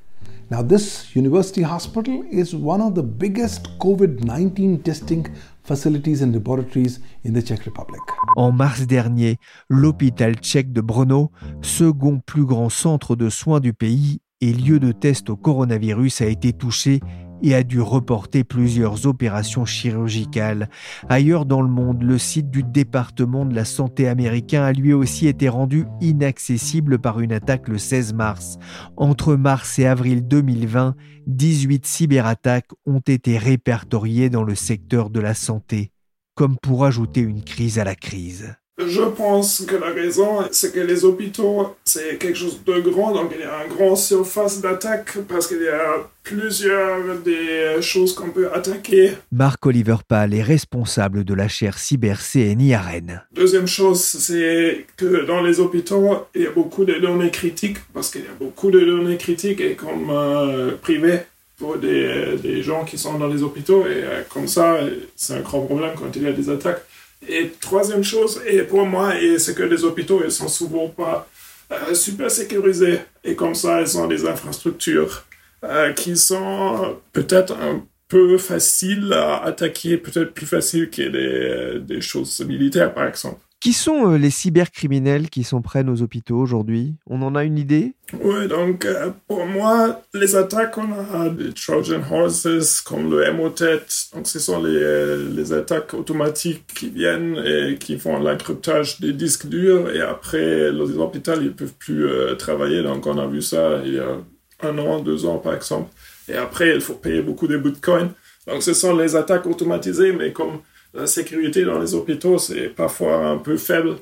Now, 0.49 0.63
this 0.63 1.13
university 1.13 1.61
hospital 1.61 2.23
is 2.31 2.53
one 2.53 2.81
of 2.81 2.95
the 2.95 3.03
biggest 3.03 3.67
COVID 3.79 4.23
19 4.23 4.81
testing 4.81 5.27
facilities 5.63 6.21
and 6.21 6.31
laboratories 6.33 7.01
in 7.25 7.33
the 7.33 7.43
Czech 7.43 7.65
Republic. 7.65 7.99
En 8.37 8.53
mars 8.53 8.87
dernier, 8.87 9.35
l'hôpital 9.67 10.35
tchèque 10.35 10.71
de 10.71 10.79
Brno, 10.79 11.31
second 11.61 12.21
plus 12.25 12.45
grand 12.45 12.69
centre 12.69 13.17
de 13.17 13.29
soins 13.29 13.59
du 13.59 13.73
pays 13.73 14.19
et 14.39 14.53
lieu 14.53 14.79
de 14.79 14.93
test 14.93 15.29
au 15.29 15.35
coronavirus, 15.35 16.21
a 16.21 16.27
été 16.27 16.53
touché 16.53 17.01
et 17.41 17.55
a 17.55 17.63
dû 17.63 17.81
reporter 17.81 18.43
plusieurs 18.43 19.05
opérations 19.05 19.65
chirurgicales. 19.65 20.69
Ailleurs 21.09 21.45
dans 21.45 21.61
le 21.61 21.69
monde, 21.69 22.03
le 22.03 22.17
site 22.17 22.49
du 22.49 22.63
département 22.63 23.45
de 23.45 23.55
la 23.55 23.65
santé 23.65 24.07
américain 24.07 24.63
a 24.63 24.73
lui 24.73 24.93
aussi 24.93 25.27
été 25.27 25.49
rendu 25.49 25.85
inaccessible 26.01 26.99
par 26.99 27.19
une 27.19 27.33
attaque 27.33 27.67
le 27.67 27.77
16 27.77 28.13
mars. 28.13 28.57
Entre 28.95 29.35
mars 29.35 29.79
et 29.79 29.85
avril 29.85 30.27
2020, 30.27 30.95
18 31.27 31.85
cyberattaques 31.85 32.71
ont 32.85 32.99
été 32.99 33.37
répertoriées 33.37 34.29
dans 34.29 34.43
le 34.43 34.55
secteur 34.55 35.09
de 35.09 35.19
la 35.19 35.33
santé, 35.33 35.91
comme 36.35 36.57
pour 36.57 36.85
ajouter 36.85 37.21
une 37.21 37.43
crise 37.43 37.79
à 37.79 37.83
la 37.83 37.95
crise. 37.95 38.55
Je 38.77 39.01
pense 39.01 39.65
que 39.65 39.75
la 39.75 39.87
raison, 39.87 40.43
c'est 40.51 40.71
que 40.71 40.79
les 40.79 41.03
hôpitaux, 41.03 41.75
c'est 41.83 42.19
quelque 42.19 42.37
chose 42.37 42.61
de 42.63 42.79
grand, 42.79 43.11
donc 43.11 43.31
il 43.33 43.41
y 43.41 43.43
a 43.43 43.65
une 43.65 43.73
grande 43.73 43.97
surface 43.97 44.61
d'attaque 44.61 45.17
parce 45.27 45.47
qu'il 45.47 45.63
y 45.63 45.67
a 45.67 46.07
plusieurs 46.21 47.17
des 47.25 47.81
choses 47.81 48.13
qu'on 48.13 48.29
peut 48.29 48.53
attaquer. 48.53 49.13
Marc 49.31 49.65
Oliver 49.65 49.95
Pal 50.07 50.35
est 50.35 50.43
responsable 50.43 51.23
de 51.23 51.33
la 51.33 51.47
chaire 51.47 51.79
cyber 51.79 52.19
CNI 52.21 52.75
à 52.75 52.81
Rennes. 52.81 53.23
Deuxième 53.33 53.65
chose, 53.65 53.99
c'est 53.99 54.85
que 54.95 55.25
dans 55.25 55.41
les 55.41 55.59
hôpitaux, 55.59 56.27
il 56.35 56.43
y 56.43 56.47
a 56.47 56.51
beaucoup 56.51 56.85
de 56.85 56.99
données 56.99 57.31
critiques 57.31 57.79
parce 57.95 58.11
qu'il 58.11 58.21
y 58.21 58.25
a 58.25 58.37
beaucoup 58.39 58.69
de 58.69 58.79
données 58.79 59.17
critiques 59.17 59.59
et 59.59 59.73
comme 59.73 60.11
euh, 60.11 60.73
privées 60.79 61.21
pour 61.57 61.77
des, 61.77 62.37
des, 62.43 62.61
gens 62.61 62.85
qui 62.85 62.99
sont 62.99 63.17
dans 63.17 63.27
les 63.27 63.41
hôpitaux 63.41 63.87
et 63.87 64.03
euh, 64.03 64.21
comme 64.31 64.47
ça, 64.47 64.77
c'est 65.15 65.33
un 65.33 65.39
grand 65.39 65.61
problème 65.61 65.93
quand 65.97 66.15
il 66.15 66.21
y 66.21 66.27
a 66.27 66.31
des 66.31 66.51
attaques. 66.51 66.83
Et 67.27 67.51
troisième 67.59 68.03
chose, 68.03 68.41
et 68.45 68.61
pour 68.63 68.85
moi, 68.85 69.13
c'est 69.37 69.55
que 69.55 69.63
les 69.63 69.83
hôpitaux, 69.83 70.21
ils 70.23 70.31
sont 70.31 70.47
souvent 70.47 70.87
pas 70.89 71.27
euh, 71.71 71.93
super 71.93 72.29
sécurisés. 72.29 72.99
Et 73.23 73.35
comme 73.35 73.55
ça, 73.55 73.81
ils 73.81 73.97
ont 73.97 74.07
des 74.07 74.25
infrastructures 74.25 75.25
euh, 75.63 75.93
qui 75.93 76.15
sont 76.15 76.97
peut-être 77.13 77.53
un 77.53 77.83
peu 78.07 78.37
faciles 78.37 79.11
à 79.13 79.43
attaquer, 79.43 79.97
peut-être 79.97 80.33
plus 80.33 80.45
faciles 80.45 80.89
que 80.89 81.01
des, 81.01 81.79
des 81.81 82.01
choses 82.01 82.39
militaires, 82.41 82.93
par 82.93 83.07
exemple. 83.07 83.41
Qui 83.59 83.73
sont 83.73 84.11
euh, 84.11 84.17
les 84.17 84.29
cybercriminels 84.29 85.31
qui 85.31 85.45
près 85.63 85.83
de 85.83 85.89
nos 85.89 86.03
hôpitaux 86.03 86.37
aujourd'hui? 86.37 86.95
On 87.07 87.23
en 87.23 87.33
a 87.33 87.43
une 87.43 87.57
idée? 87.57 87.95
Oui, 88.21 88.47
donc 88.47 88.85
euh, 88.85 89.09
pour 89.27 89.47
moi, 89.47 90.03
les 90.13 90.35
attaques, 90.35 90.77
on 90.77 90.91
a 90.93 91.29
des 91.29 91.53
Trojan 91.53 92.01
Horses 92.11 92.81
comme 92.81 93.09
le 93.09 93.25
Emotet. 93.25 93.81
Donc 94.13 94.27
ce 94.27 94.37
sont 94.37 94.61
les, 94.61 95.17
les 95.35 95.53
attaques 95.53 95.95
automatiques 95.95 96.67
qui 96.67 96.89
viennent 96.91 97.41
et 97.43 97.77
qui 97.79 97.97
font 97.97 98.19
l'encryptage 98.19 98.99
des 98.99 99.13
disques 99.13 99.47
durs. 99.47 99.89
Et 99.89 100.01
après, 100.01 100.71
les 100.71 100.97
hôpitaux, 100.97 101.33
ils 101.37 101.45
ne 101.45 101.49
peuvent 101.49 101.73
plus 101.79 102.05
euh, 102.05 102.35
travailler. 102.35 102.83
Donc 102.83 103.07
on 103.07 103.17
a 103.17 103.25
vu 103.25 103.41
ça 103.41 103.81
il 103.83 103.95
y 103.95 103.99
a 103.99 104.17
un 104.61 104.77
an, 104.77 104.99
deux 104.99 105.25
ans 105.25 105.39
par 105.39 105.55
exemple. 105.55 105.89
Et 106.29 106.35
après, 106.35 106.75
il 106.75 106.81
faut 106.81 106.93
payer 106.93 107.23
beaucoup 107.23 107.47
de 107.47 107.57
bitcoins. 107.57 108.11
Donc 108.45 108.61
ce 108.61 108.73
sont 108.73 108.95
les 108.95 109.15
attaques 109.15 109.47
automatisées, 109.47 110.13
mais 110.13 110.31
comme 110.31 110.59
la 110.93 111.07
sécurité 111.07 111.63
dans 111.63 111.79
les 111.79 111.93
hôpitaux, 111.93 112.37
c'est 112.37 112.69
parfois 112.69 113.27
un 113.27 113.37
peu 113.37 113.57
faible. 113.57 113.97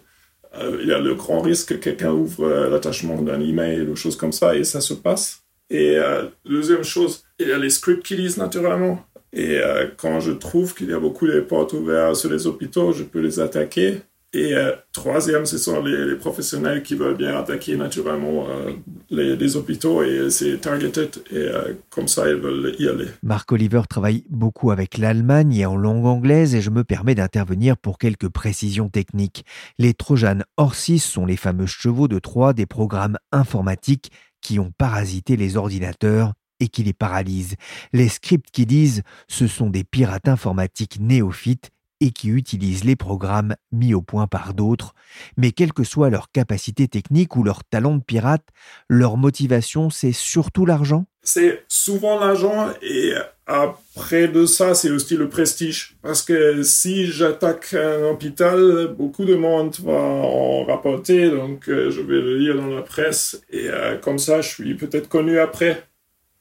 Euh, 0.58 0.80
il 0.82 0.88
y 0.88 0.94
a 0.94 1.00
le 1.00 1.16
grand 1.16 1.42
risque 1.42 1.70
que 1.70 1.74
quelqu'un 1.76 2.12
ouvre 2.12 2.46
euh, 2.46 2.70
l'attachement 2.70 3.22
d'un 3.22 3.42
email 3.42 3.82
ou 3.82 3.96
choses 3.96 4.16
comme 4.16 4.32
ça 4.32 4.56
et 4.56 4.64
ça 4.64 4.82
se 4.82 4.94
passe. 4.94 5.44
Et 5.70 5.98
euh, 5.98 6.28
deuxième 6.46 6.84
chose, 6.84 7.24
il 7.40 7.50
y 7.50 7.52
a 7.52 7.58
les 7.58 7.70
script 7.70 8.04
kiddies 8.04 8.38
naturellement. 8.38 9.06
Et 9.38 9.60
quand 9.98 10.22
je 10.22 10.32
trouve 10.32 10.74
qu'il 10.74 10.90
y 10.90 10.94
a 10.94 11.00
beaucoup 11.00 11.28
de 11.28 11.42
portes 11.42 11.74
ouvertes 11.74 12.16
sur 12.16 12.32
les 12.32 12.48
hôpitaux, 12.48 12.94
je 12.94 13.04
peux 13.04 13.20
les 13.20 13.42
attaquer. 13.42 13.98
Et 14.36 14.54
euh, 14.54 14.76
troisième, 14.92 15.46
ce 15.46 15.58
sont 15.58 15.82
les, 15.82 16.16
professionnels 16.16 16.84
qui 16.84 16.96
veulent 16.96 17.16
bien 17.16 17.38
attaquer 17.38 17.78
naturellement 17.78 18.48
euh, 18.50 18.74
les, 19.10 19.56
hôpitaux 19.56 20.04
et 20.04 20.30
c'est 20.30 20.60
targeted 20.60 21.24
et 21.32 21.38
euh, 21.38 21.74
comme 21.90 22.10
ça 22.10 22.28
ils 22.28 22.36
veulent 22.36 22.76
y 22.78 22.90
aller. 22.90 23.06
Marc 23.24 23.50
Oliver 23.54 23.84
travaille 23.90 24.26
beaucoup 24.30 24.72
avec 24.72 24.98
l'Allemagne 24.98 25.56
et 25.56 25.66
en 25.66 25.78
langue 25.78 26.06
anglaise 26.06 26.54
et 26.54 26.60
je 26.60 26.70
me 26.70 26.84
permets 26.84 27.16
d'intervenir 27.16 27.78
pour 27.78 27.98
quelques 27.98 28.28
précisions 28.28 28.90
techniques. 28.90 29.46
Les 29.80 29.94
Trojan 29.94 30.40
Horsis 30.58 31.00
sont 31.00 31.26
les 31.26 31.38
fameux 31.38 31.68
chevaux 31.68 32.10
de 32.10 32.20
Troie 32.20 32.52
des 32.52 32.66
programmes 32.66 33.18
informatiques 33.32 34.12
qui 34.42 34.60
ont 34.60 34.74
parasité 34.78 35.38
les 35.38 35.56
ordinateurs 35.56 36.34
et 36.60 36.68
qui 36.68 36.84
les 36.84 36.94
paralysent. 36.94 37.56
Les 37.94 38.10
scripts 38.10 38.52
qui 38.52 38.66
disent 38.66 39.04
ce 39.30 39.48
sont 39.48 39.70
des 39.70 39.86
pirates 39.86 40.28
informatiques 40.28 40.98
néophytes 41.00 41.72
et 42.02 42.12
qui 42.12 42.30
utilisent 42.30 42.84
les 42.84 42.96
programmes 42.96 43.56
mis 43.72 43.94
au 43.94 44.02
point 44.02 44.28
par 44.28 44.54
d'autres, 44.54 44.94
mais 45.38 45.52
quelle 45.52 45.74
que 45.74 45.84
soit 45.84 46.10
leur 46.10 46.32
capacité 46.32 46.88
technique 46.88 47.36
ou 47.36 47.44
leur 47.44 47.64
talent 47.64 47.96
de 47.96 48.04
pirate, 48.04 48.48
leur 48.90 49.18
motivation, 49.18 49.90
c'est 49.90 50.12
surtout 50.12 50.66
l'argent 50.66 51.06
C'est 51.24 51.64
souvent 51.68 52.20
l'argent 52.20 52.70
et 52.82 53.14
après 53.48 54.28
de 54.28 54.46
ça, 54.46 54.74
c'est 54.74 54.90
aussi 54.90 55.16
le 55.16 55.30
prestige. 55.30 55.96
Parce 56.02 56.22
que 56.22 56.64
si 56.64 57.08
j'attaque 57.08 57.74
un 57.74 58.06
hôpital, 58.06 58.88
beaucoup 58.98 59.26
de 59.26 59.36
monde 59.36 59.76
va 59.84 59.94
en 59.94 60.66
rapporter, 60.66 61.30
donc 61.30 61.70
euh, 61.70 61.92
je 61.92 62.02
vais 62.02 62.22
le 62.22 62.38
lire 62.38 62.56
dans 62.56 62.68
la 62.68 62.82
presse 62.82 63.42
et 63.52 63.70
euh, 63.70 63.98
comme 63.98 64.20
ça, 64.20 64.42
je 64.42 64.50
suis 64.50 64.76
peut-être 64.76 65.08
connu 65.10 65.40
après. 65.40 65.84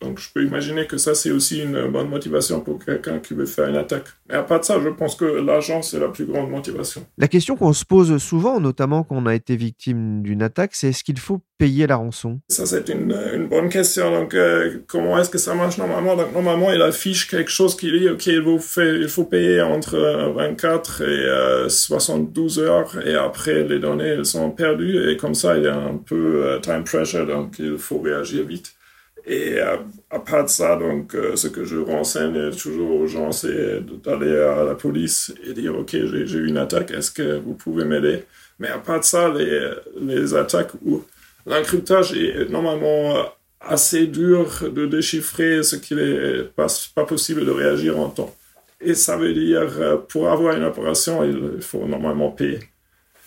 Donc 0.04 0.18
je 0.18 0.28
peux 0.32 0.44
imaginer 0.44 0.87
que 0.87 0.99
ça, 0.99 1.14
c'est 1.14 1.30
aussi 1.30 1.62
une 1.62 1.88
bonne 1.88 2.08
motivation 2.08 2.61
pour 2.61 2.84
quelqu'un 2.84 3.18
qui 3.18 3.34
veut 3.34 3.46
faire 3.46 3.68
une 3.68 3.76
attaque. 3.76 4.06
Mais 4.28 4.34
à 4.34 4.42
part 4.42 4.64
ça, 4.64 4.78
je 4.82 4.88
pense 4.88 5.16
que 5.16 5.25
l'argent, 5.25 5.82
c'est 5.82 5.99
la 5.99 6.08
plus 6.08 6.26
grande 6.26 6.50
motivation. 6.50 7.04
La 7.18 7.28
question 7.28 7.56
qu'on 7.56 7.73
se 7.73 7.84
pose 7.84 8.16
souvent, 8.18 8.61
notamment 8.61 9.02
quand 9.02 9.16
on 9.16 9.26
a 9.26 9.34
été 9.34 9.56
victime 9.56 10.23
d'une 10.23 10.42
attaque, 10.42 10.75
c'est 10.75 10.88
est-ce 10.88 11.04
qu'il 11.04 11.18
faut 11.18 11.40
payer 11.58 11.87
la 11.87 11.96
rançon? 11.96 12.40
Ça, 12.49 12.66
c'est 12.66 12.88
une, 12.88 13.16
une, 13.32 13.46
bonne 13.46 13.68
question. 13.68 14.11
Donc, 14.11 14.34
euh, 14.34 14.78
comment 14.87 15.18
est-ce 15.18 15.30
que 15.30 15.38
ça 15.38 15.54
marche 15.54 15.78
normalement? 15.78 16.16
Donc, 16.16 16.32
normalement, 16.32 16.73
il 16.73 16.82
affiche 16.82 17.28
quelque 17.28 17.50
chose 17.50 17.76
qui 17.76 17.90
dit, 17.90 18.08
OK, 18.08 18.26
il 18.26 18.42
faut, 18.42 18.82
il 18.82 19.08
faut 19.08 19.25
payer 19.25 19.62
entre 19.62 19.96
24 20.34 21.02
et 21.02 21.68
72 21.68 22.58
euh, 22.58 22.62
heures, 22.62 23.06
et 23.06 23.14
après, 23.14 23.64
les 23.64 23.78
données, 23.78 24.08
elles 24.08 24.26
sont 24.26 24.50
perdues, 24.50 25.11
et 25.11 25.16
comme 25.16 25.34
ça, 25.34 25.56
il 25.56 25.64
y 25.64 25.68
a 25.68 25.76
un 25.76 25.96
peu 25.96 26.44
euh, 26.44 26.58
time 26.61 26.84
pressure, 26.84 27.26
donc 27.26 27.56
il 27.58 27.78
faut 27.78 28.00
réagir 28.00 28.44
vite. 28.44 28.75
Et 29.26 29.59
à, 29.59 30.19
part 30.19 30.49
ça, 30.50 30.76
donc, 30.76 31.14
euh, 31.14 31.35
ce 31.35 31.49
que 31.49 31.64
je 31.64 31.78
renseigne 31.78 32.50
toujours 32.50 33.00
aux 33.00 33.07
gens, 33.07 33.33
c'est 33.33 33.81
d'aller 34.04 34.37
à 34.37 34.64
la 34.64 34.75
police 34.75 35.33
et 35.47 35.54
dire, 35.54 35.78
OK, 35.78 35.90
j'ai 35.93 36.38
eu 36.38 36.47
une 36.47 36.59
attaque, 36.59 36.90
est-ce 36.90 37.11
que 37.11 37.38
vous 37.38 37.54
pouvez 37.54 37.85
m'aider? 37.87 38.25
Mais 38.59 38.69
à 38.69 38.78
part 38.78 39.02
ça, 39.02 39.33
les, 39.33 39.71
les 39.99 40.35
attaques 40.35 40.73
où 40.85 41.02
l'encryptage 41.47 42.12
est 42.12 42.50
normalement 42.50 43.26
assez 43.61 44.07
dur 44.07 44.71
de 44.71 44.87
déchiffrer 44.87 45.62
ce 45.62 45.76
qu'il 45.76 45.97
n'est 45.97 46.45
pas, 46.45 46.66
pas 46.95 47.04
possible 47.04 47.47
de 47.47 47.50
réagir 47.50 47.99
en 47.99 48.11
temps. 48.11 48.35
Et 48.81 48.95
ça 48.95 49.16
veut 49.16 49.33
dire, 49.33 49.62
euh, 49.81 49.97
pour 49.97 50.28
avoir 50.28 50.57
une 50.57 50.64
opération, 50.64 51.25
il 51.25 51.62
faut 51.62 51.87
normalement 51.87 52.31
payer. 52.31 52.61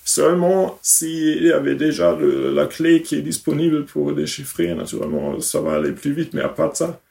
Seulement, 0.08 0.80
s'il 0.82 1.44
y 1.44 1.52
avait 1.52 1.76
déjà 1.76 2.18
la 2.18 2.66
clé 2.66 3.02
qui 3.02 3.16
est 3.16 3.22
disponible 3.22 3.84
pour 3.84 4.14
déchiffrer, 4.14 4.74
naturellement, 4.74 5.38
ça 5.42 5.60
va 5.60 5.74
aller 5.74 5.92
plus 5.92 6.14
vite. 6.14 6.34
Mais 6.34 6.40
à 6.40 6.48
part 6.48 6.74
ça, 6.78 7.02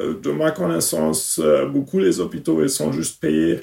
euh, 0.00 0.20
de 0.20 0.30
ma 0.30 0.50
connaissance, 0.50 1.40
euh, 1.42 1.64
beaucoup 1.64 1.98
des 1.98 2.20
hôpitaux 2.20 2.62
ils 2.62 2.68
sont 2.68 2.92
juste 2.92 3.22
payés 3.22 3.60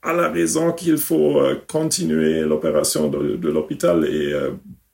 à 0.00 0.14
la 0.14 0.30
raison 0.30 0.72
qu'il 0.72 0.96
faut 0.96 1.42
continuer 1.68 2.40
l'opération 2.40 3.08
de, 3.08 3.48
l'hôpital. 3.50 4.06
Et 4.06 4.32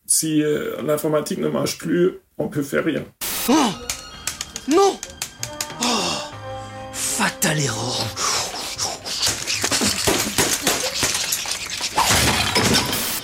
si 0.04 0.42
l'informatique 0.84 1.38
ne 1.38 1.48
marche 1.48 1.78
plus, 1.78 2.14
on 2.38 2.48
peut 2.48 2.62
faire 2.62 2.84
rien. 2.84 3.04
Oh 3.48 3.54
Non 4.68 4.98
Oh 5.80 5.86
Fatal 6.92 7.58
erreur 7.58 8.27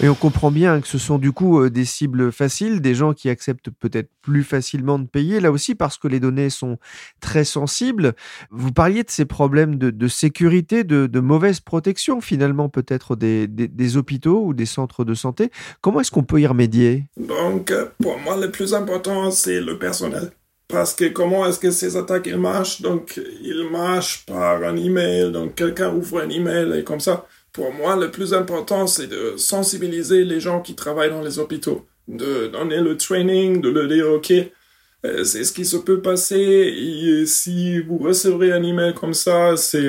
Et 0.03 0.09
on 0.09 0.15
comprend 0.15 0.51
bien 0.51 0.81
que 0.81 0.89
ce 0.89 0.99
sont 0.99 1.19
du 1.19 1.31
coup 1.31 1.61
euh, 1.61 1.71
des 1.71 1.85
cibles 1.85 2.33
faciles, 2.33 2.81
des 2.81 2.95
gens 2.95 3.13
qui 3.13 3.29
acceptent 3.29 3.71
peut-être 3.71 4.11
plus 4.23 4.43
facilement 4.43 4.99
de 4.99 5.07
payer, 5.07 5.39
là 5.39 5.53
aussi 5.53 5.75
parce 5.75 5.99
que 5.99 6.09
les 6.09 6.19
données 6.19 6.51
sont 6.51 6.79
très 7.21 7.45
sensibles. 7.45 8.15
Vous 8.51 8.73
parliez 8.73 9.05
de 9.05 9.11
ces 9.11 9.25
problèmes 9.25 9.77
de, 9.77 10.09
sécurité, 10.09 10.83
de, 10.83 11.21
mauvaise 11.21 11.61
protection 11.61 12.21
finalement 12.21 12.69
peut-être 12.69 13.15
des, 13.15 13.47
des, 13.47 13.97
hôpitaux 13.97 14.45
ou 14.45 14.53
des 14.53 14.67
centres 14.67 15.05
de 15.05 15.15
santé. 15.15 15.51
Comment 15.81 16.01
est-ce 16.01 16.11
qu'on 16.11 16.25
peut 16.25 16.41
y 16.41 16.47
remédier? 16.47 17.05
Donc 17.17 17.73
pour 18.03 18.19
moi 18.19 18.37
le 18.37 18.51
plus 18.51 18.75
important 18.75 19.31
c'est 19.31 19.61
le 19.61 19.79
personnel. 19.79 20.33
Parce 20.75 20.95
que 20.95 21.07
comment 21.07 21.47
est-ce 21.47 21.59
que 21.59 21.71
ces 21.71 21.97
attaques 21.97 22.29
marchent? 22.29 22.83
Donc 22.83 23.21
ils 23.43 23.69
marchent 23.71 24.27
par 24.27 24.63
un 24.63 24.77
email, 24.77 25.33
donc 25.33 25.55
quelqu'un 25.55 25.95
ouvre 25.95 26.21
un 26.21 26.29
email 26.29 26.79
et 26.79 26.85
comme 26.85 27.01
ça 27.01 27.27
pour 27.55 27.73
moi, 27.73 27.95
le 27.95 28.11
plus 28.11 28.35
important, 28.35 28.89
c'est 28.89 29.07
de 29.07 29.35
sensibiliser 29.37 30.25
les 30.25 30.41
gens 30.41 30.61
qui 30.61 30.75
travaillent 30.75 31.11
dans 31.11 31.23
les 31.23 31.39
hôpitaux, 31.39 31.87
de 32.09 32.49
donner 32.49 32.81
le 32.81 32.97
training, 32.97 33.61
de 33.61 33.69
leur 33.69 33.87
dire, 33.87 34.11
OK, 34.11 34.33
euh, 34.33 35.23
c'est 35.23 35.45
ce 35.45 35.53
qui 35.53 35.65
se 35.65 35.77
peut 35.77 36.03
passer. 36.03 36.35
Et 36.37 37.27
si 37.27 37.81
vous 37.81 37.99
recevrez 37.99 38.51
un 38.51 38.63
email 38.63 38.93
comme 38.93 39.15
ça, 39.15 39.57
c'est 39.57 39.89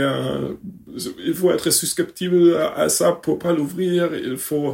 il 1.26 1.34
faut 1.34 1.52
être 1.52 1.72
susceptible 1.72 2.56
à, 2.56 2.88
ça 2.88 3.14
pour 3.14 3.40
pas 3.40 3.52
l'ouvrir. 3.52 4.14
Il 4.14 4.38
faut 4.38 4.74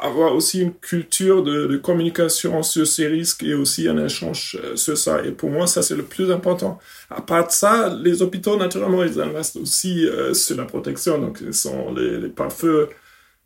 avoir 0.00 0.34
aussi 0.34 0.60
une 0.60 0.74
culture 0.74 1.42
de, 1.42 1.76
communication 1.76 2.62
sur 2.62 2.86
ces 2.86 3.06
risques 3.06 3.42
et 3.42 3.54
aussi 3.54 3.88
un 3.88 4.04
échange 4.04 4.58
euh, 4.62 4.76
sur 4.76 4.96
ça. 4.96 5.24
Et 5.24 5.30
pour 5.32 5.50
moi, 5.50 5.66
ça, 5.66 5.82
c'est 5.82 5.96
le 5.96 6.02
plus 6.02 6.30
important. 6.30 6.78
À 7.10 7.20
part 7.20 7.50
ça, 7.50 7.94
les 8.02 8.22
hôpitaux, 8.22 8.56
naturellement, 8.56 9.04
ils 9.04 9.20
investent 9.20 9.56
aussi 9.56 10.06
euh, 10.06 10.34
sur 10.34 10.56
la 10.56 10.64
protection. 10.64 11.18
Donc, 11.18 11.38
ils 11.40 11.54
sont 11.54 11.92
les, 11.92 12.18
les 12.18 12.28
pare-feux, 12.28 12.88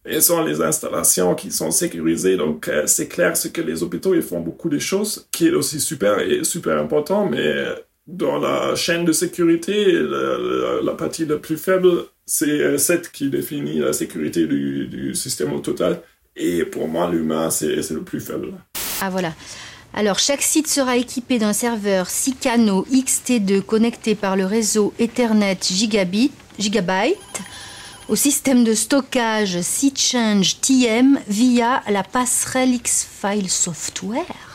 ils 0.08 0.22
sont 0.22 0.42
les 0.44 0.60
installations 0.60 1.34
qui 1.34 1.50
sont 1.50 1.70
sécurisées. 1.70 2.36
Donc, 2.36 2.68
euh, 2.68 2.84
c'est 2.86 3.08
clair, 3.08 3.36
c'est 3.36 3.52
que 3.52 3.60
les 3.60 3.82
hôpitaux, 3.82 4.14
ils 4.14 4.22
font 4.22 4.40
beaucoup 4.40 4.68
de 4.68 4.78
choses, 4.78 5.28
qui 5.32 5.48
est 5.48 5.54
aussi 5.54 5.80
super 5.80 6.20
et 6.20 6.44
super 6.44 6.78
important, 6.78 7.28
mais 7.28 7.64
dans 8.06 8.38
la 8.38 8.74
chaîne 8.74 9.04
de 9.04 9.12
sécurité, 9.12 9.92
la, 9.92 10.92
partie 10.94 11.26
la 11.26 11.36
plus 11.36 11.58
faible, 11.58 12.04
c'est 12.24 12.78
cette 12.78 13.12
qui 13.12 13.28
définit 13.28 13.80
la 13.80 13.92
sécurité 13.92 14.46
du 14.46 15.14
système 15.14 15.52
au 15.52 15.60
total. 15.60 16.00
Et 16.38 16.64
pour 16.64 16.88
moi, 16.88 17.10
l'humain, 17.10 17.50
c'est 17.50 17.90
le 17.90 18.02
plus 18.02 18.20
faible. 18.20 18.54
Ah 19.00 19.10
voilà. 19.10 19.34
Alors, 19.94 20.18
chaque 20.18 20.42
site 20.42 20.68
sera 20.68 20.96
équipé 20.96 21.38
d'un 21.38 21.52
serveur 21.52 22.08
6 22.08 22.34
canaux 22.34 22.86
XT2 22.92 23.62
connecté 23.62 24.14
par 24.14 24.36
le 24.36 24.46
réseau 24.46 24.94
Ethernet 24.98 25.58
Gigabit, 25.60 26.30
Gigabyte 26.58 27.42
au 28.08 28.16
système 28.16 28.64
de 28.64 28.72
stockage 28.72 29.60
SeaChange 29.60 30.60
TM 30.60 31.20
via 31.28 31.82
la 31.90 32.02
passerelle 32.02 32.72
X-File 32.74 33.50
Software. 33.50 34.47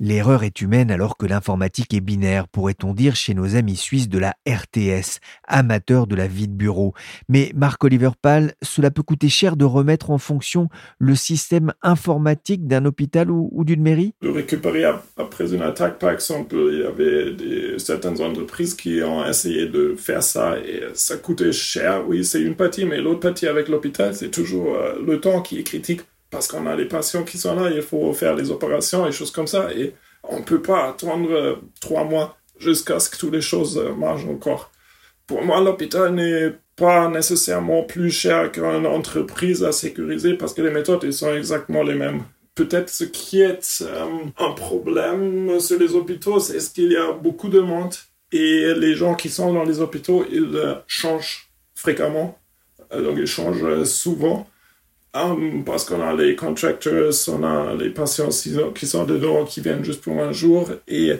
L'erreur 0.00 0.44
est 0.44 0.60
humaine 0.60 0.92
alors 0.92 1.16
que 1.16 1.26
l'informatique 1.26 1.92
est 1.92 2.00
binaire, 2.00 2.46
pourrait-on 2.46 2.94
dire 2.94 3.16
chez 3.16 3.34
nos 3.34 3.56
amis 3.56 3.76
suisses 3.76 4.08
de 4.08 4.18
la 4.18 4.36
RTS, 4.48 5.18
amateurs 5.46 6.06
de 6.06 6.14
la 6.14 6.28
vie 6.28 6.46
de 6.46 6.52
bureau. 6.52 6.94
Mais 7.28 7.50
Marc-Oliver 7.56 8.10
Pal, 8.22 8.54
cela 8.62 8.92
peut 8.92 9.02
coûter 9.02 9.28
cher 9.28 9.56
de 9.56 9.64
remettre 9.64 10.10
en 10.10 10.18
fonction 10.18 10.68
le 11.00 11.16
système 11.16 11.72
informatique 11.82 12.68
d'un 12.68 12.84
hôpital 12.84 13.28
ou, 13.30 13.64
d'une 13.64 13.82
mairie? 13.82 14.14
De 14.22 14.28
récupérer 14.28 14.84
après 15.16 15.52
une 15.52 15.62
attaque, 15.62 15.98
par 15.98 16.10
exemple, 16.10 16.54
il 16.54 16.80
y 16.80 16.84
avait 16.84 17.78
certaines 17.78 18.20
entreprises 18.20 18.74
qui 18.74 19.02
ont 19.02 19.26
essayé 19.26 19.66
de 19.66 19.96
faire 19.96 20.22
ça 20.22 20.58
et 20.58 20.82
ça 20.94 21.16
coûtait 21.16 21.52
cher. 21.52 22.04
Oui, 22.06 22.24
c'est 22.24 22.40
une 22.40 22.54
partie, 22.54 22.84
mais 22.84 23.00
l'autre 23.00 23.20
partie 23.20 23.48
avec 23.48 23.68
l'hôpital, 23.68 24.14
c'est 24.14 24.30
toujours 24.30 24.76
euh, 24.76 24.94
le 25.04 25.20
temps 25.20 25.42
qui 25.42 25.58
est 25.58 25.64
critique 25.64 26.02
parce 26.30 26.48
qu'on 26.48 26.66
a 26.66 26.76
les 26.76 26.86
patients 26.86 27.24
qui 27.24 27.38
sont 27.38 27.54
là, 27.54 27.70
il 27.70 27.82
faut 27.82 28.12
faire 28.12 28.34
les 28.34 28.50
opérations 28.50 29.06
et 29.06 29.12
choses 29.12 29.30
comme 29.30 29.46
ça. 29.46 29.72
Et 29.72 29.94
on 30.22 30.40
ne 30.40 30.44
peut 30.44 30.62
pas 30.62 30.88
attendre 30.88 31.30
euh, 31.30 31.56
trois 31.80 32.04
mois 32.04 32.36
jusqu'à 32.58 33.00
ce 33.00 33.08
que 33.08 33.16
toutes 33.16 33.32
les 33.32 33.40
choses 33.40 33.78
euh, 33.78 33.94
marchent 33.94 34.26
encore. 34.26 34.70
Pour 35.26 35.42
moi, 35.42 35.60
l'hôpital 35.60 36.14
n'est 36.14 36.54
pas 36.76 37.08
nécessairement 37.08 37.82
plus 37.82 38.10
cher 38.10 38.52
qu'une 38.52 38.86
entreprise 38.86 39.64
à 39.64 39.72
sécuriser 39.72 40.34
parce 40.34 40.54
que 40.54 40.62
les 40.62 40.70
méthodes 40.70 41.04
elles 41.04 41.12
sont 41.12 41.34
exactement 41.34 41.82
les 41.82 41.94
mêmes. 41.94 42.22
Peut-être 42.54 42.88
ce 42.88 43.04
qui 43.04 43.40
est 43.40 43.82
euh, 43.82 44.04
un 44.38 44.52
problème 44.52 45.60
sur 45.60 45.78
les 45.78 45.94
hôpitaux, 45.94 46.40
c'est 46.40 46.60
ce 46.60 46.70
qu'il 46.70 46.92
y 46.92 46.96
a 46.96 47.12
beaucoup 47.12 47.48
de 47.48 47.60
monde 47.60 47.94
et 48.32 48.74
les 48.74 48.94
gens 48.94 49.14
qui 49.14 49.30
sont 49.30 49.52
dans 49.54 49.64
les 49.64 49.80
hôpitaux, 49.80 50.24
ils 50.30 50.76
changent 50.86 51.48
fréquemment, 51.74 52.38
donc 52.92 53.16
ils 53.16 53.26
changent 53.26 53.84
souvent. 53.84 54.46
Parce 55.12 55.84
qu'on 55.84 56.02
a 56.02 56.14
les 56.14 56.36
contractors, 56.36 57.12
on 57.28 57.42
a 57.42 57.74
les 57.74 57.90
patients 57.90 58.28
qui 58.74 58.86
sont 58.86 59.04
dedans, 59.04 59.44
qui 59.44 59.60
viennent 59.60 59.84
juste 59.84 60.02
pour 60.02 60.20
un 60.20 60.32
jour. 60.32 60.70
Et 60.86 61.14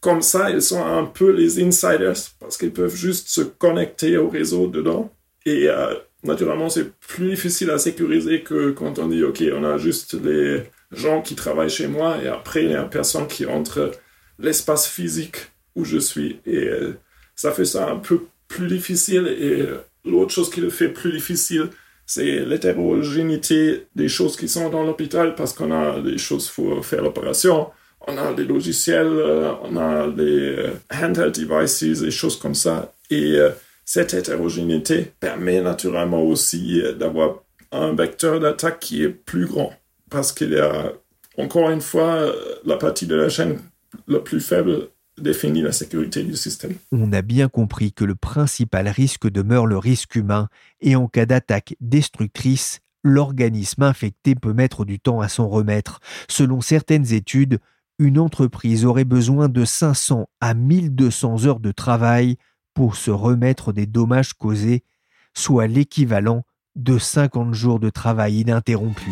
comme 0.00 0.22
ça, 0.22 0.50
ils 0.50 0.62
sont 0.62 0.84
un 0.84 1.04
peu 1.04 1.30
les 1.30 1.62
insiders 1.62 2.16
parce 2.38 2.56
qu'ils 2.56 2.72
peuvent 2.72 2.94
juste 2.94 3.28
se 3.28 3.40
connecter 3.40 4.16
au 4.16 4.28
réseau 4.28 4.68
dedans. 4.68 5.12
Et 5.44 5.68
euh, 5.68 5.94
naturellement, 6.22 6.68
c'est 6.68 6.92
plus 6.98 7.30
difficile 7.30 7.70
à 7.70 7.78
sécuriser 7.78 8.42
que 8.42 8.70
quand 8.70 8.98
on 8.98 9.08
dit, 9.08 9.24
OK, 9.24 9.42
on 9.52 9.64
a 9.64 9.76
juste 9.78 10.14
les 10.14 10.62
gens 10.92 11.20
qui 11.20 11.34
travaillent 11.34 11.70
chez 11.70 11.88
moi 11.88 12.18
et 12.22 12.28
après, 12.28 12.64
il 12.64 12.70
y 12.70 12.74
a 12.74 12.84
personne 12.84 13.26
qui 13.26 13.44
entre 13.46 13.90
l'espace 14.38 14.88
physique 14.88 15.36
où 15.74 15.84
je 15.84 15.98
suis. 15.98 16.40
Et 16.46 16.68
euh, 16.68 16.96
ça 17.34 17.52
fait 17.52 17.64
ça 17.64 17.88
un 17.88 17.98
peu 17.98 18.26
plus 18.46 18.68
difficile. 18.68 19.26
Et 19.38 19.60
euh, 19.62 19.78
l'autre 20.04 20.32
chose 20.32 20.50
qui 20.50 20.60
le 20.60 20.70
fait 20.70 20.88
plus 20.88 21.12
difficile, 21.12 21.70
c'est 22.08 22.40
l'hétérogénéité 22.46 23.86
des 23.94 24.08
choses 24.08 24.36
qui 24.36 24.48
sont 24.48 24.70
dans 24.70 24.82
l'hôpital 24.82 25.34
parce 25.34 25.52
qu'on 25.52 25.70
a 25.70 26.00
des 26.00 26.16
choses 26.16 26.48
pour 26.48 26.84
faire 26.84 27.02
l'opération, 27.02 27.68
on 28.06 28.16
a 28.16 28.32
des 28.32 28.44
logiciels, 28.44 29.06
euh, 29.06 29.52
on 29.62 29.76
a 29.76 30.08
des 30.08 30.56
euh, 30.56 30.70
handheld 30.90 31.34
devices, 31.34 32.00
des 32.00 32.10
choses 32.10 32.38
comme 32.38 32.54
ça. 32.54 32.94
Et 33.10 33.36
euh, 33.36 33.50
cette 33.84 34.14
hétérogénéité 34.14 35.12
permet 35.20 35.60
naturellement 35.60 36.22
aussi 36.22 36.82
d'avoir 36.98 37.42
un 37.72 37.94
vecteur 37.94 38.40
d'attaque 38.40 38.80
qui 38.80 39.02
est 39.02 39.10
plus 39.10 39.44
grand 39.44 39.74
parce 40.10 40.32
qu'il 40.32 40.52
y 40.52 40.58
a 40.58 40.92
encore 41.36 41.68
une 41.68 41.82
fois 41.82 42.32
la 42.64 42.78
partie 42.78 43.06
de 43.06 43.16
la 43.16 43.28
chaîne 43.28 43.58
la 44.06 44.20
plus 44.20 44.40
faible 44.40 44.88
la 45.22 45.72
sécurité 45.72 46.22
du 46.22 46.36
système. 46.36 46.74
On 46.92 47.12
a 47.12 47.22
bien 47.22 47.48
compris 47.48 47.92
que 47.92 48.04
le 48.04 48.14
principal 48.14 48.88
risque 48.88 49.28
demeure 49.28 49.66
le 49.66 49.78
risque 49.78 50.16
humain 50.16 50.48
et 50.80 50.96
en 50.96 51.08
cas 51.08 51.26
d'attaque 51.26 51.76
destructrice, 51.80 52.80
l'organisme 53.02 53.82
infecté 53.82 54.34
peut 54.34 54.52
mettre 54.52 54.84
du 54.84 55.00
temps 55.00 55.20
à 55.20 55.28
s'en 55.28 55.48
remettre. 55.48 56.00
Selon 56.28 56.60
certaines 56.60 57.12
études, 57.12 57.58
une 57.98 58.18
entreprise 58.18 58.84
aurait 58.84 59.04
besoin 59.04 59.48
de 59.48 59.64
500 59.64 60.28
à 60.40 60.54
1200 60.54 61.46
heures 61.46 61.60
de 61.60 61.72
travail 61.72 62.36
pour 62.74 62.96
se 62.96 63.10
remettre 63.10 63.72
des 63.72 63.86
dommages 63.86 64.34
causés, 64.34 64.84
soit 65.34 65.66
l'équivalent 65.66 66.44
de 66.76 66.96
50 66.96 67.54
jours 67.54 67.80
de 67.80 67.90
travail 67.90 68.40
ininterrompu. 68.40 69.10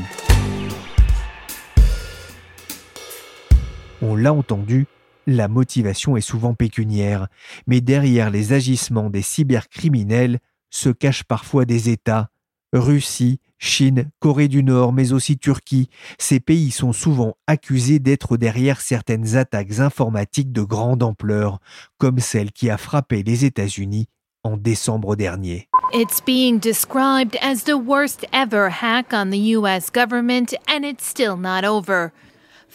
On 4.03 4.15
l'a 4.15 4.33
entendu, 4.33 4.87
la 5.27 5.49
motivation 5.49 6.17
est 6.17 6.21
souvent 6.21 6.55
pécuniaire, 6.55 7.29
mais 7.67 7.81
derrière 7.81 8.31
les 8.31 8.53
agissements 8.53 9.11
des 9.11 9.23
cybercriminels 9.23 10.39
se 10.71 10.89
cachent 10.89 11.25
parfois 11.25 11.65
des 11.65 11.91
États. 11.91 12.31
Russie, 12.73 13.41
Chine, 13.59 14.11
Corée 14.19 14.49
du 14.49 14.63
Nord, 14.63 14.93
mais 14.93 15.13
aussi 15.13 15.39
Turquie, 15.39 15.89
ces 16.19 16.41
pays 16.41 16.71
sont 16.71 16.93
souvent 16.93 17.37
accusés 17.47 17.99
d'être 17.99 18.37
derrière 18.37 18.81
certaines 18.81 19.37
attaques 19.37 19.79
informatiques 19.79 20.53
de 20.53 20.63
grande 20.63 21.03
ampleur, 21.03 21.59
comme 21.99 22.19
celle 22.19 22.53
qui 22.53 22.69
a 22.69 22.77
frappé 22.77 23.23
les 23.23 23.45
États-Unis 23.45 24.09
en 24.45 24.57
décembre 24.57 25.17
dernier. 25.17 25.69
It's 25.93 26.21
being 26.21 26.59
described 26.59 27.37
as 27.41 27.65
the 27.65 27.77
worst 27.77 28.27
ever 28.33 28.69
hack 28.69 29.13
on 29.13 29.31
the 29.31 29.57
U.S. 29.57 29.91
government, 29.91 30.55
and 30.69 30.85
it's 30.85 31.07
still 31.07 31.37
not 31.37 31.65
over. 31.65 32.13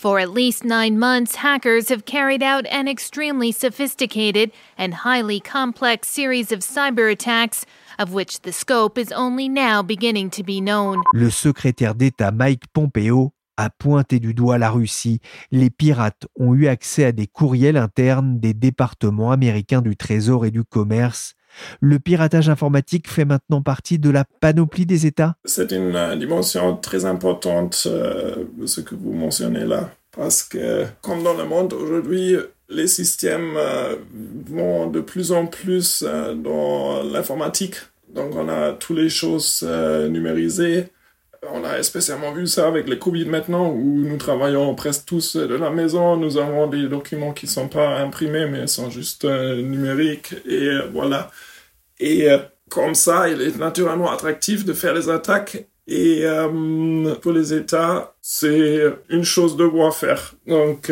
For 0.02 0.18
at 0.18 0.32
least 0.32 0.66
nine 0.66 0.98
months, 0.98 1.36
hackers 1.36 1.90
have 1.90 2.06
carried 2.06 2.42
out 2.42 2.66
an 2.72 2.88
extremely 2.88 3.52
sophisticated 3.52 4.52
and 4.76 4.96
highly 4.96 5.40
complex 5.40 6.08
series 6.08 6.52
of 6.52 6.62
cyber 6.62 7.12
attacks, 7.12 7.68
of 8.00 8.12
which 8.12 8.42
the 8.42 8.52
scope 8.52 8.98
is 8.98 9.12
only 9.12 9.48
now 9.48 9.84
beginning 9.84 10.32
to 10.32 10.42
be 10.42 10.60
known. 10.60 11.04
Le 11.14 11.30
secrétaire 11.30 11.94
d'État 11.94 12.32
Mike 12.32 12.64
Pompeo 12.74 13.32
a 13.58 13.70
pointé 13.70 14.20
du 14.20 14.34
doigt 14.34 14.58
la 14.58 14.72
Russie. 14.72 15.20
Les 15.52 15.70
pirates 15.70 16.26
ont 16.36 16.56
eu 16.56 16.66
accès 16.66 17.06
à 17.06 17.12
des 17.12 17.28
courriels 17.28 17.78
internes 17.78 18.40
des 18.40 18.56
départements 18.56 19.32
américains 19.32 19.84
du 19.84 19.96
Trésor 19.96 20.48
et 20.48 20.52
du 20.52 20.64
Commerce. 20.64 21.36
Le 21.80 22.00
piratage 22.00 22.50
informatique 22.50 23.10
fait 23.10 23.26
maintenant 23.26 23.62
partie 23.62 24.00
de 24.00 24.10
la 24.10 24.26
panoplie 24.40 24.86
des 24.86 25.06
États 25.06 25.36
C'est 25.46 25.72
une 25.72 25.96
euh, 25.96 26.16
dimension 26.16 26.76
très 26.78 27.06
importante, 27.06 27.84
euh, 27.86 28.46
ce 28.66 28.82
que 28.82 28.96
vous 28.96 29.14
mentionnez 29.14 29.66
là. 29.66 29.92
Parce 30.16 30.44
que, 30.44 30.86
comme 31.02 31.24
dans 31.24 31.34
le 31.34 31.46
monde 31.46 31.74
aujourd'hui, 31.74 32.36
les 32.70 32.88
systèmes 32.88 33.54
euh, 33.58 33.96
vont 34.50 34.88
de 34.88 35.00
plus 35.02 35.32
en 35.32 35.46
plus 35.46 36.04
euh, 36.06 36.34
dans 36.34 37.04
l'informatique. 37.04 37.76
Donc, 38.14 38.36
on 38.36 38.50
a 38.50 38.74
toutes 38.74 38.98
les 38.98 39.10
choses 39.10 39.66
numérisées. 40.10 40.88
On 41.50 41.64
a 41.64 41.82
spécialement 41.82 42.34
vu 42.34 42.46
ça 42.46 42.68
avec 42.68 42.88
les 42.88 43.00
Covid 43.00 43.26
maintenant, 43.26 43.72
où 43.72 44.04
nous 44.04 44.18
travaillons 44.18 44.76
presque 44.76 45.06
tous 45.06 45.36
de 45.36 45.56
la 45.56 45.72
maison. 45.72 46.16
Nous 46.16 46.38
avons 46.38 46.68
des 46.68 46.88
documents 46.88 47.34
qui 47.34 47.48
sont 47.48 47.68
pas 47.68 47.98
imprimés, 47.98 48.46
mais 48.46 48.68
sont 48.68 48.92
juste 48.92 49.26
euh, 49.26 49.60
numériques. 49.60 50.36
Et 50.46 50.68
euh, 50.68 50.88
voilà. 50.94 51.32
Et 52.00 52.30
euh, 52.30 52.38
comme 52.70 52.94
ça, 52.94 53.28
il 53.28 53.42
est 53.42 53.58
naturellement 53.58 54.12
attractif 54.12 54.66
de 54.66 54.74
faire 54.74 54.94
les 54.94 55.10
attaques. 55.10 55.66
Et 55.88 56.24
pour 57.22 57.34
les 57.34 57.54
États, 57.54 58.16
c'est 58.22 58.82
une 59.10 59.24
chose 59.24 59.58
de 59.58 59.66
voir 59.66 59.94
faire. 59.94 60.36
Donc, 60.48 60.90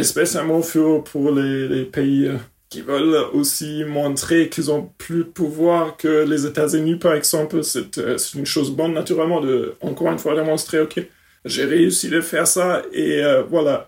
spécialement 0.00 0.60
pour, 0.62 1.04
pour 1.04 1.32
les, 1.32 1.84
pays 1.84 2.30
qui 2.68 2.82
veulent 2.82 3.16
aussi 3.32 3.84
montrer 3.84 4.48
qu'ils 4.48 4.70
ont 4.70 4.90
plus 4.98 5.24
de 5.24 5.30
pouvoir 5.30 5.96
que 5.96 6.24
les 6.24 6.46
États-Unis, 6.46 6.96
par 6.96 7.14
exemple. 7.14 7.64
C'est 7.64 7.98
euh, 7.98 8.18
c'est 8.18 8.38
une 8.38 8.46
chose 8.46 8.70
bonne, 8.70 8.92
naturellement, 8.92 9.40
de 9.40 9.74
encore 9.80 10.12
une 10.12 10.18
fois 10.18 10.34
démontrer, 10.34 10.80
OK, 10.80 11.00
j'ai 11.44 11.64
réussi 11.64 12.10
de 12.10 12.20
faire 12.20 12.46
ça. 12.46 12.82
Et 12.92 13.24
euh, 13.24 13.42
voilà. 13.42 13.86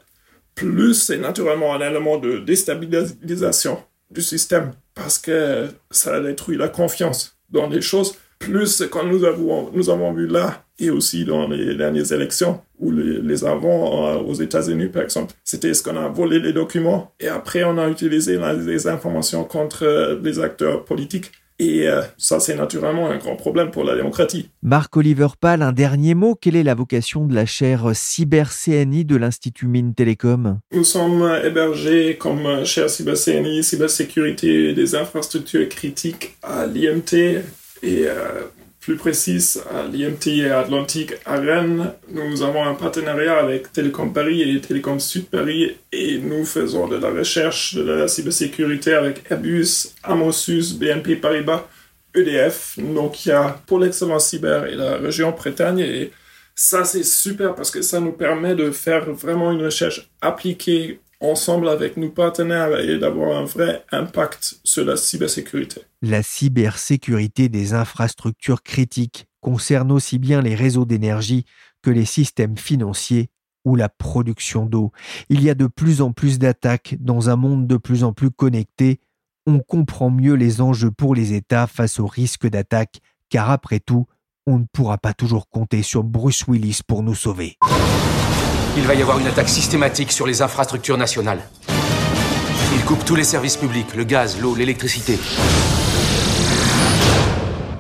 Plus, 0.54 0.94
c'est 0.94 1.18
naturellement 1.18 1.74
un 1.74 1.80
élément 1.80 2.18
de 2.18 2.38
déstabilisation 2.38 3.82
du 4.10 4.20
système 4.20 4.72
parce 4.94 5.18
que 5.18 5.68
ça 5.90 6.20
détruit 6.20 6.56
la 6.56 6.68
confiance 6.68 7.38
dans 7.50 7.68
les 7.68 7.80
choses. 7.80 8.16
Plus, 8.40 8.83
quand 8.90 9.05
nous 9.05 9.24
avons, 9.24 9.70
nous 9.74 9.90
avons 9.90 10.12
vu 10.14 10.26
là, 10.26 10.64
et 10.79 10.88
aussi 10.88 11.26
dans 11.26 11.46
les 11.46 11.74
dernières 11.74 12.11
élections, 12.11 12.61
ou 12.79 12.90
les, 12.90 13.20
les 13.20 13.44
avant 13.44 14.09
euh, 14.09 14.18
aux 14.20 14.33
États-Unis, 14.33 14.87
par 14.88 15.03
exemple, 15.03 15.35
c'était 15.44 15.74
ce 15.74 15.83
qu'on 15.83 15.96
a 15.96 16.09
volé 16.09 16.40
les 16.40 16.55
documents, 16.55 17.12
et 17.20 17.29
après 17.29 17.64
on 17.64 17.76
a 17.76 17.87
utilisé 17.88 18.37
la- 18.38 18.55
les 18.55 18.87
informations 18.88 19.44
contre 19.44 19.85
euh, 19.85 20.18
les 20.24 20.40
acteurs 20.40 20.85
politiques. 20.87 21.33
Et 21.59 21.87
euh, 21.87 22.00
ça, 22.16 22.40
c'est 22.40 22.55
naturellement 22.57 23.11
un 23.11 23.18
grand 23.18 23.37
problème 23.37 23.70
pour 23.70 23.85
la 23.85 23.94
démocratie. 23.94 24.48
Marc-Oliver 24.62 25.26
Pal, 25.38 25.61
un 25.61 25.72
dernier 25.72 26.14
mot. 26.14 26.35
Quelle 26.35 26.57
est 26.57 26.62
la 26.62 26.74
vocation 26.74 27.26
de 27.26 27.35
la 27.35 27.44
chaire 27.44 27.90
cyber-CNI 27.94 29.05
de 29.05 29.16
l'Institut 29.16 29.66
Mines 29.66 29.92
Télécom? 29.94 30.59
Nous 30.72 30.85
sommes 30.85 31.31
hébergés 31.44 32.16
comme 32.16 32.64
cher 32.64 32.88
CyberCNI, 32.88 33.62
cybersécurité 33.62 34.72
des 34.72 34.94
infrastructures 34.94 35.68
critiques 35.68 36.38
à 36.42 36.64
l'IMT 36.64 37.42
et 37.82 38.04
euh, 38.06 38.42
plus 38.80 38.96
précise 38.96 39.62
à 39.70 39.82
l'IMT 39.84 40.50
Atlantique 40.50 41.14
à 41.26 41.36
Rennes. 41.36 41.92
Nous 42.10 42.42
avons 42.42 42.64
un 42.64 42.74
partenariat 42.74 43.38
avec 43.38 43.72
Télécom 43.72 44.12
Paris 44.12 44.42
et 44.42 44.60
Télécom 44.60 44.98
Sud 44.98 45.26
Paris 45.26 45.76
et 45.92 46.18
nous 46.18 46.44
faisons 46.44 46.88
de 46.88 46.96
la 46.96 47.10
recherche 47.10 47.74
de 47.74 47.82
la 47.82 48.08
cybersécurité 48.08 48.94
avec 48.94 49.30
Airbus, 49.30 49.94
Amosus, 50.02 50.74
BNP 50.74 51.16
Paribas, 51.16 51.66
EDF, 52.14 52.76
Nokia 52.78 53.60
pour 53.66 53.80
l'excellence 53.80 54.28
cyber 54.28 54.66
et 54.66 54.74
la 54.74 54.96
région 54.96 55.30
Bretagne 55.32 55.80
et 55.80 56.10
ça, 56.62 56.84
c'est 56.84 57.04
super 57.04 57.54
parce 57.54 57.70
que 57.70 57.80
ça 57.80 58.00
nous 58.00 58.12
permet 58.12 58.54
de 58.54 58.70
faire 58.70 59.10
vraiment 59.12 59.50
une 59.50 59.64
recherche 59.64 60.10
appliquée 60.20 61.00
ensemble 61.20 61.68
avec 61.68 61.96
nos 61.96 62.11
partenaires 62.11 62.78
et 62.80 62.98
d'avoir 62.98 63.37
un 63.37 63.44
vrai 63.44 63.85
impact 63.92 64.61
sur 64.64 64.85
la 64.85 64.96
cybersécurité. 64.96 65.83
La 66.02 66.22
cybersécurité 66.22 67.48
des 67.48 67.74
infrastructures 67.74 68.62
critiques 68.62 69.26
concerne 69.40 69.92
aussi 69.92 70.18
bien 70.18 70.42
les 70.42 70.54
réseaux 70.54 70.85
d'énergie 70.85 71.44
que 71.83 71.90
les 71.90 72.04
systèmes 72.04 72.56
financiers 72.56 73.30
ou 73.64 73.76
la 73.76 73.88
production 73.88 74.66
d'eau. 74.66 74.92
Il 75.28 75.42
y 75.42 75.50
a 75.50 75.54
de 75.54 75.66
plus 75.66 76.00
en 76.00 76.12
plus 76.12 76.38
d'attaques 76.38 76.96
dans 76.98 77.28
un 77.28 77.37
monde 77.37 77.66
de 77.66 77.76
plus 77.76 78.04
en 78.04 78.12
plus 78.12 78.30
connecté. 78.30 79.00
On 79.46 79.59
comprend 79.59 80.11
mieux 80.11 80.35
les 80.35 80.61
enjeux 80.61 80.90
pour 80.90 81.14
les 81.14 81.35
États 81.35 81.66
face 81.66 82.00
aux 82.00 82.06
risques 82.06 82.48
d'attaque, 82.48 83.00
car 83.28 83.50
après 83.50 83.80
tout, 83.80 84.06
on 84.46 84.59
ne 84.59 84.64
pourra 84.72 84.98
pas 84.98 85.12
toujours 85.12 85.48
compter 85.48 85.83
sur 85.83 86.02
Bruce 86.02 86.44
Willis 86.48 86.80
pour 86.87 87.02
nous 87.02 87.14
sauver. 87.14 87.56
Il 88.76 88.85
va 88.85 88.94
y 88.94 89.02
avoir 89.02 89.18
une 89.18 89.26
attaque 89.26 89.48
systématique 89.48 90.12
sur 90.12 90.26
les 90.26 90.42
infrastructures 90.42 90.96
nationales. 90.96 91.40
Il 92.74 92.85
coupe 92.85 93.04
tous 93.04 93.16
les 93.16 93.24
services 93.24 93.56
publics, 93.56 93.94
le 93.96 94.04
gaz, 94.04 94.40
l'eau, 94.40 94.54
l'électricité. 94.54 95.18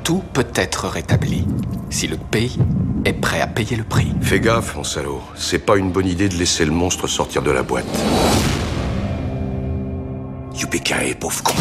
Tout 0.02 0.22
peut 0.32 0.48
être 0.54 0.88
rétabli 0.88 1.46
si 1.90 2.08
le 2.08 2.16
pays 2.16 2.58
est 3.04 3.12
prêt 3.12 3.40
à 3.40 3.46
payer 3.46 3.76
le 3.76 3.84
prix. 3.84 4.12
Fais 4.20 4.40
gaffe, 4.40 4.74
mon 4.76 4.84
salaud. 4.84 5.22
C'est 5.36 5.60
pas 5.60 5.76
une 5.76 5.92
bonne 5.92 6.08
idée 6.08 6.28
de 6.28 6.34
laisser 6.34 6.64
le 6.64 6.72
monstre 6.72 7.06
sortir 7.06 7.42
de 7.42 7.50
la 7.50 7.62
boîte. 7.62 7.86
Youpicae, 10.54 11.14
pauvre 11.18 11.42
con. 11.42 11.54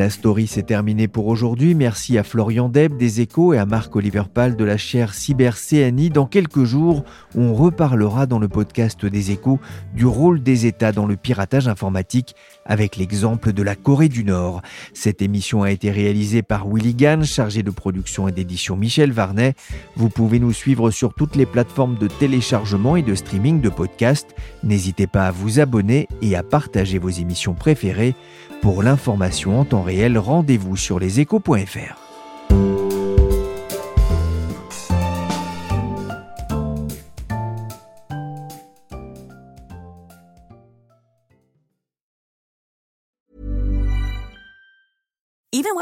La 0.00 0.08
story 0.08 0.46
s'est 0.46 0.62
terminée 0.62 1.08
pour 1.08 1.26
aujourd'hui. 1.26 1.74
Merci 1.74 2.16
à 2.16 2.22
Florian 2.22 2.70
Deb 2.70 2.96
des 2.96 3.20
Échos 3.20 3.52
et 3.52 3.58
à 3.58 3.66
Marc-Oliver 3.66 4.22
Pal 4.32 4.56
de 4.56 4.64
la 4.64 4.78
chaire 4.78 5.12
Cyber 5.12 5.58
CNI. 5.58 6.08
Dans 6.08 6.24
quelques 6.24 6.64
jours, 6.64 7.04
on 7.36 7.52
reparlera 7.52 8.24
dans 8.24 8.38
le 8.38 8.48
podcast 8.48 9.04
des 9.04 9.30
Échos 9.30 9.60
du 9.94 10.06
rôle 10.06 10.42
des 10.42 10.64
États 10.64 10.92
dans 10.92 11.04
le 11.04 11.16
piratage 11.16 11.68
informatique 11.68 12.34
avec 12.70 12.96
l'exemple 12.96 13.52
de 13.52 13.62
la 13.62 13.74
Corée 13.74 14.08
du 14.08 14.24
Nord. 14.24 14.62
Cette 14.94 15.20
émission 15.20 15.62
a 15.62 15.70
été 15.70 15.90
réalisée 15.90 16.40
par 16.40 16.66
Willy 16.66 16.94
Gann, 16.94 17.24
chargé 17.24 17.62
de 17.62 17.70
production 17.70 18.28
et 18.28 18.32
d'édition 18.32 18.76
Michel 18.76 19.12
Varnet. 19.12 19.54
Vous 19.96 20.08
pouvez 20.08 20.38
nous 20.38 20.54
suivre 20.54 20.90
sur 20.90 21.12
toutes 21.12 21.36
les 21.36 21.46
plateformes 21.46 21.98
de 21.98 22.06
téléchargement 22.06 22.96
et 22.96 23.02
de 23.02 23.14
streaming 23.14 23.60
de 23.60 23.68
podcasts. 23.68 24.34
N'hésitez 24.62 25.06
pas 25.06 25.26
à 25.26 25.30
vous 25.32 25.60
abonner 25.60 26.08
et 26.22 26.36
à 26.36 26.42
partager 26.42 26.98
vos 26.98 27.10
émissions 27.10 27.54
préférées. 27.54 28.14
Pour 28.62 28.82
l'information 28.82 29.58
en 29.58 29.64
temps 29.64 29.82
réel, 29.82 30.16
rendez-vous 30.16 30.76
sur 30.76 31.00
leséchos.fr. 31.00 32.09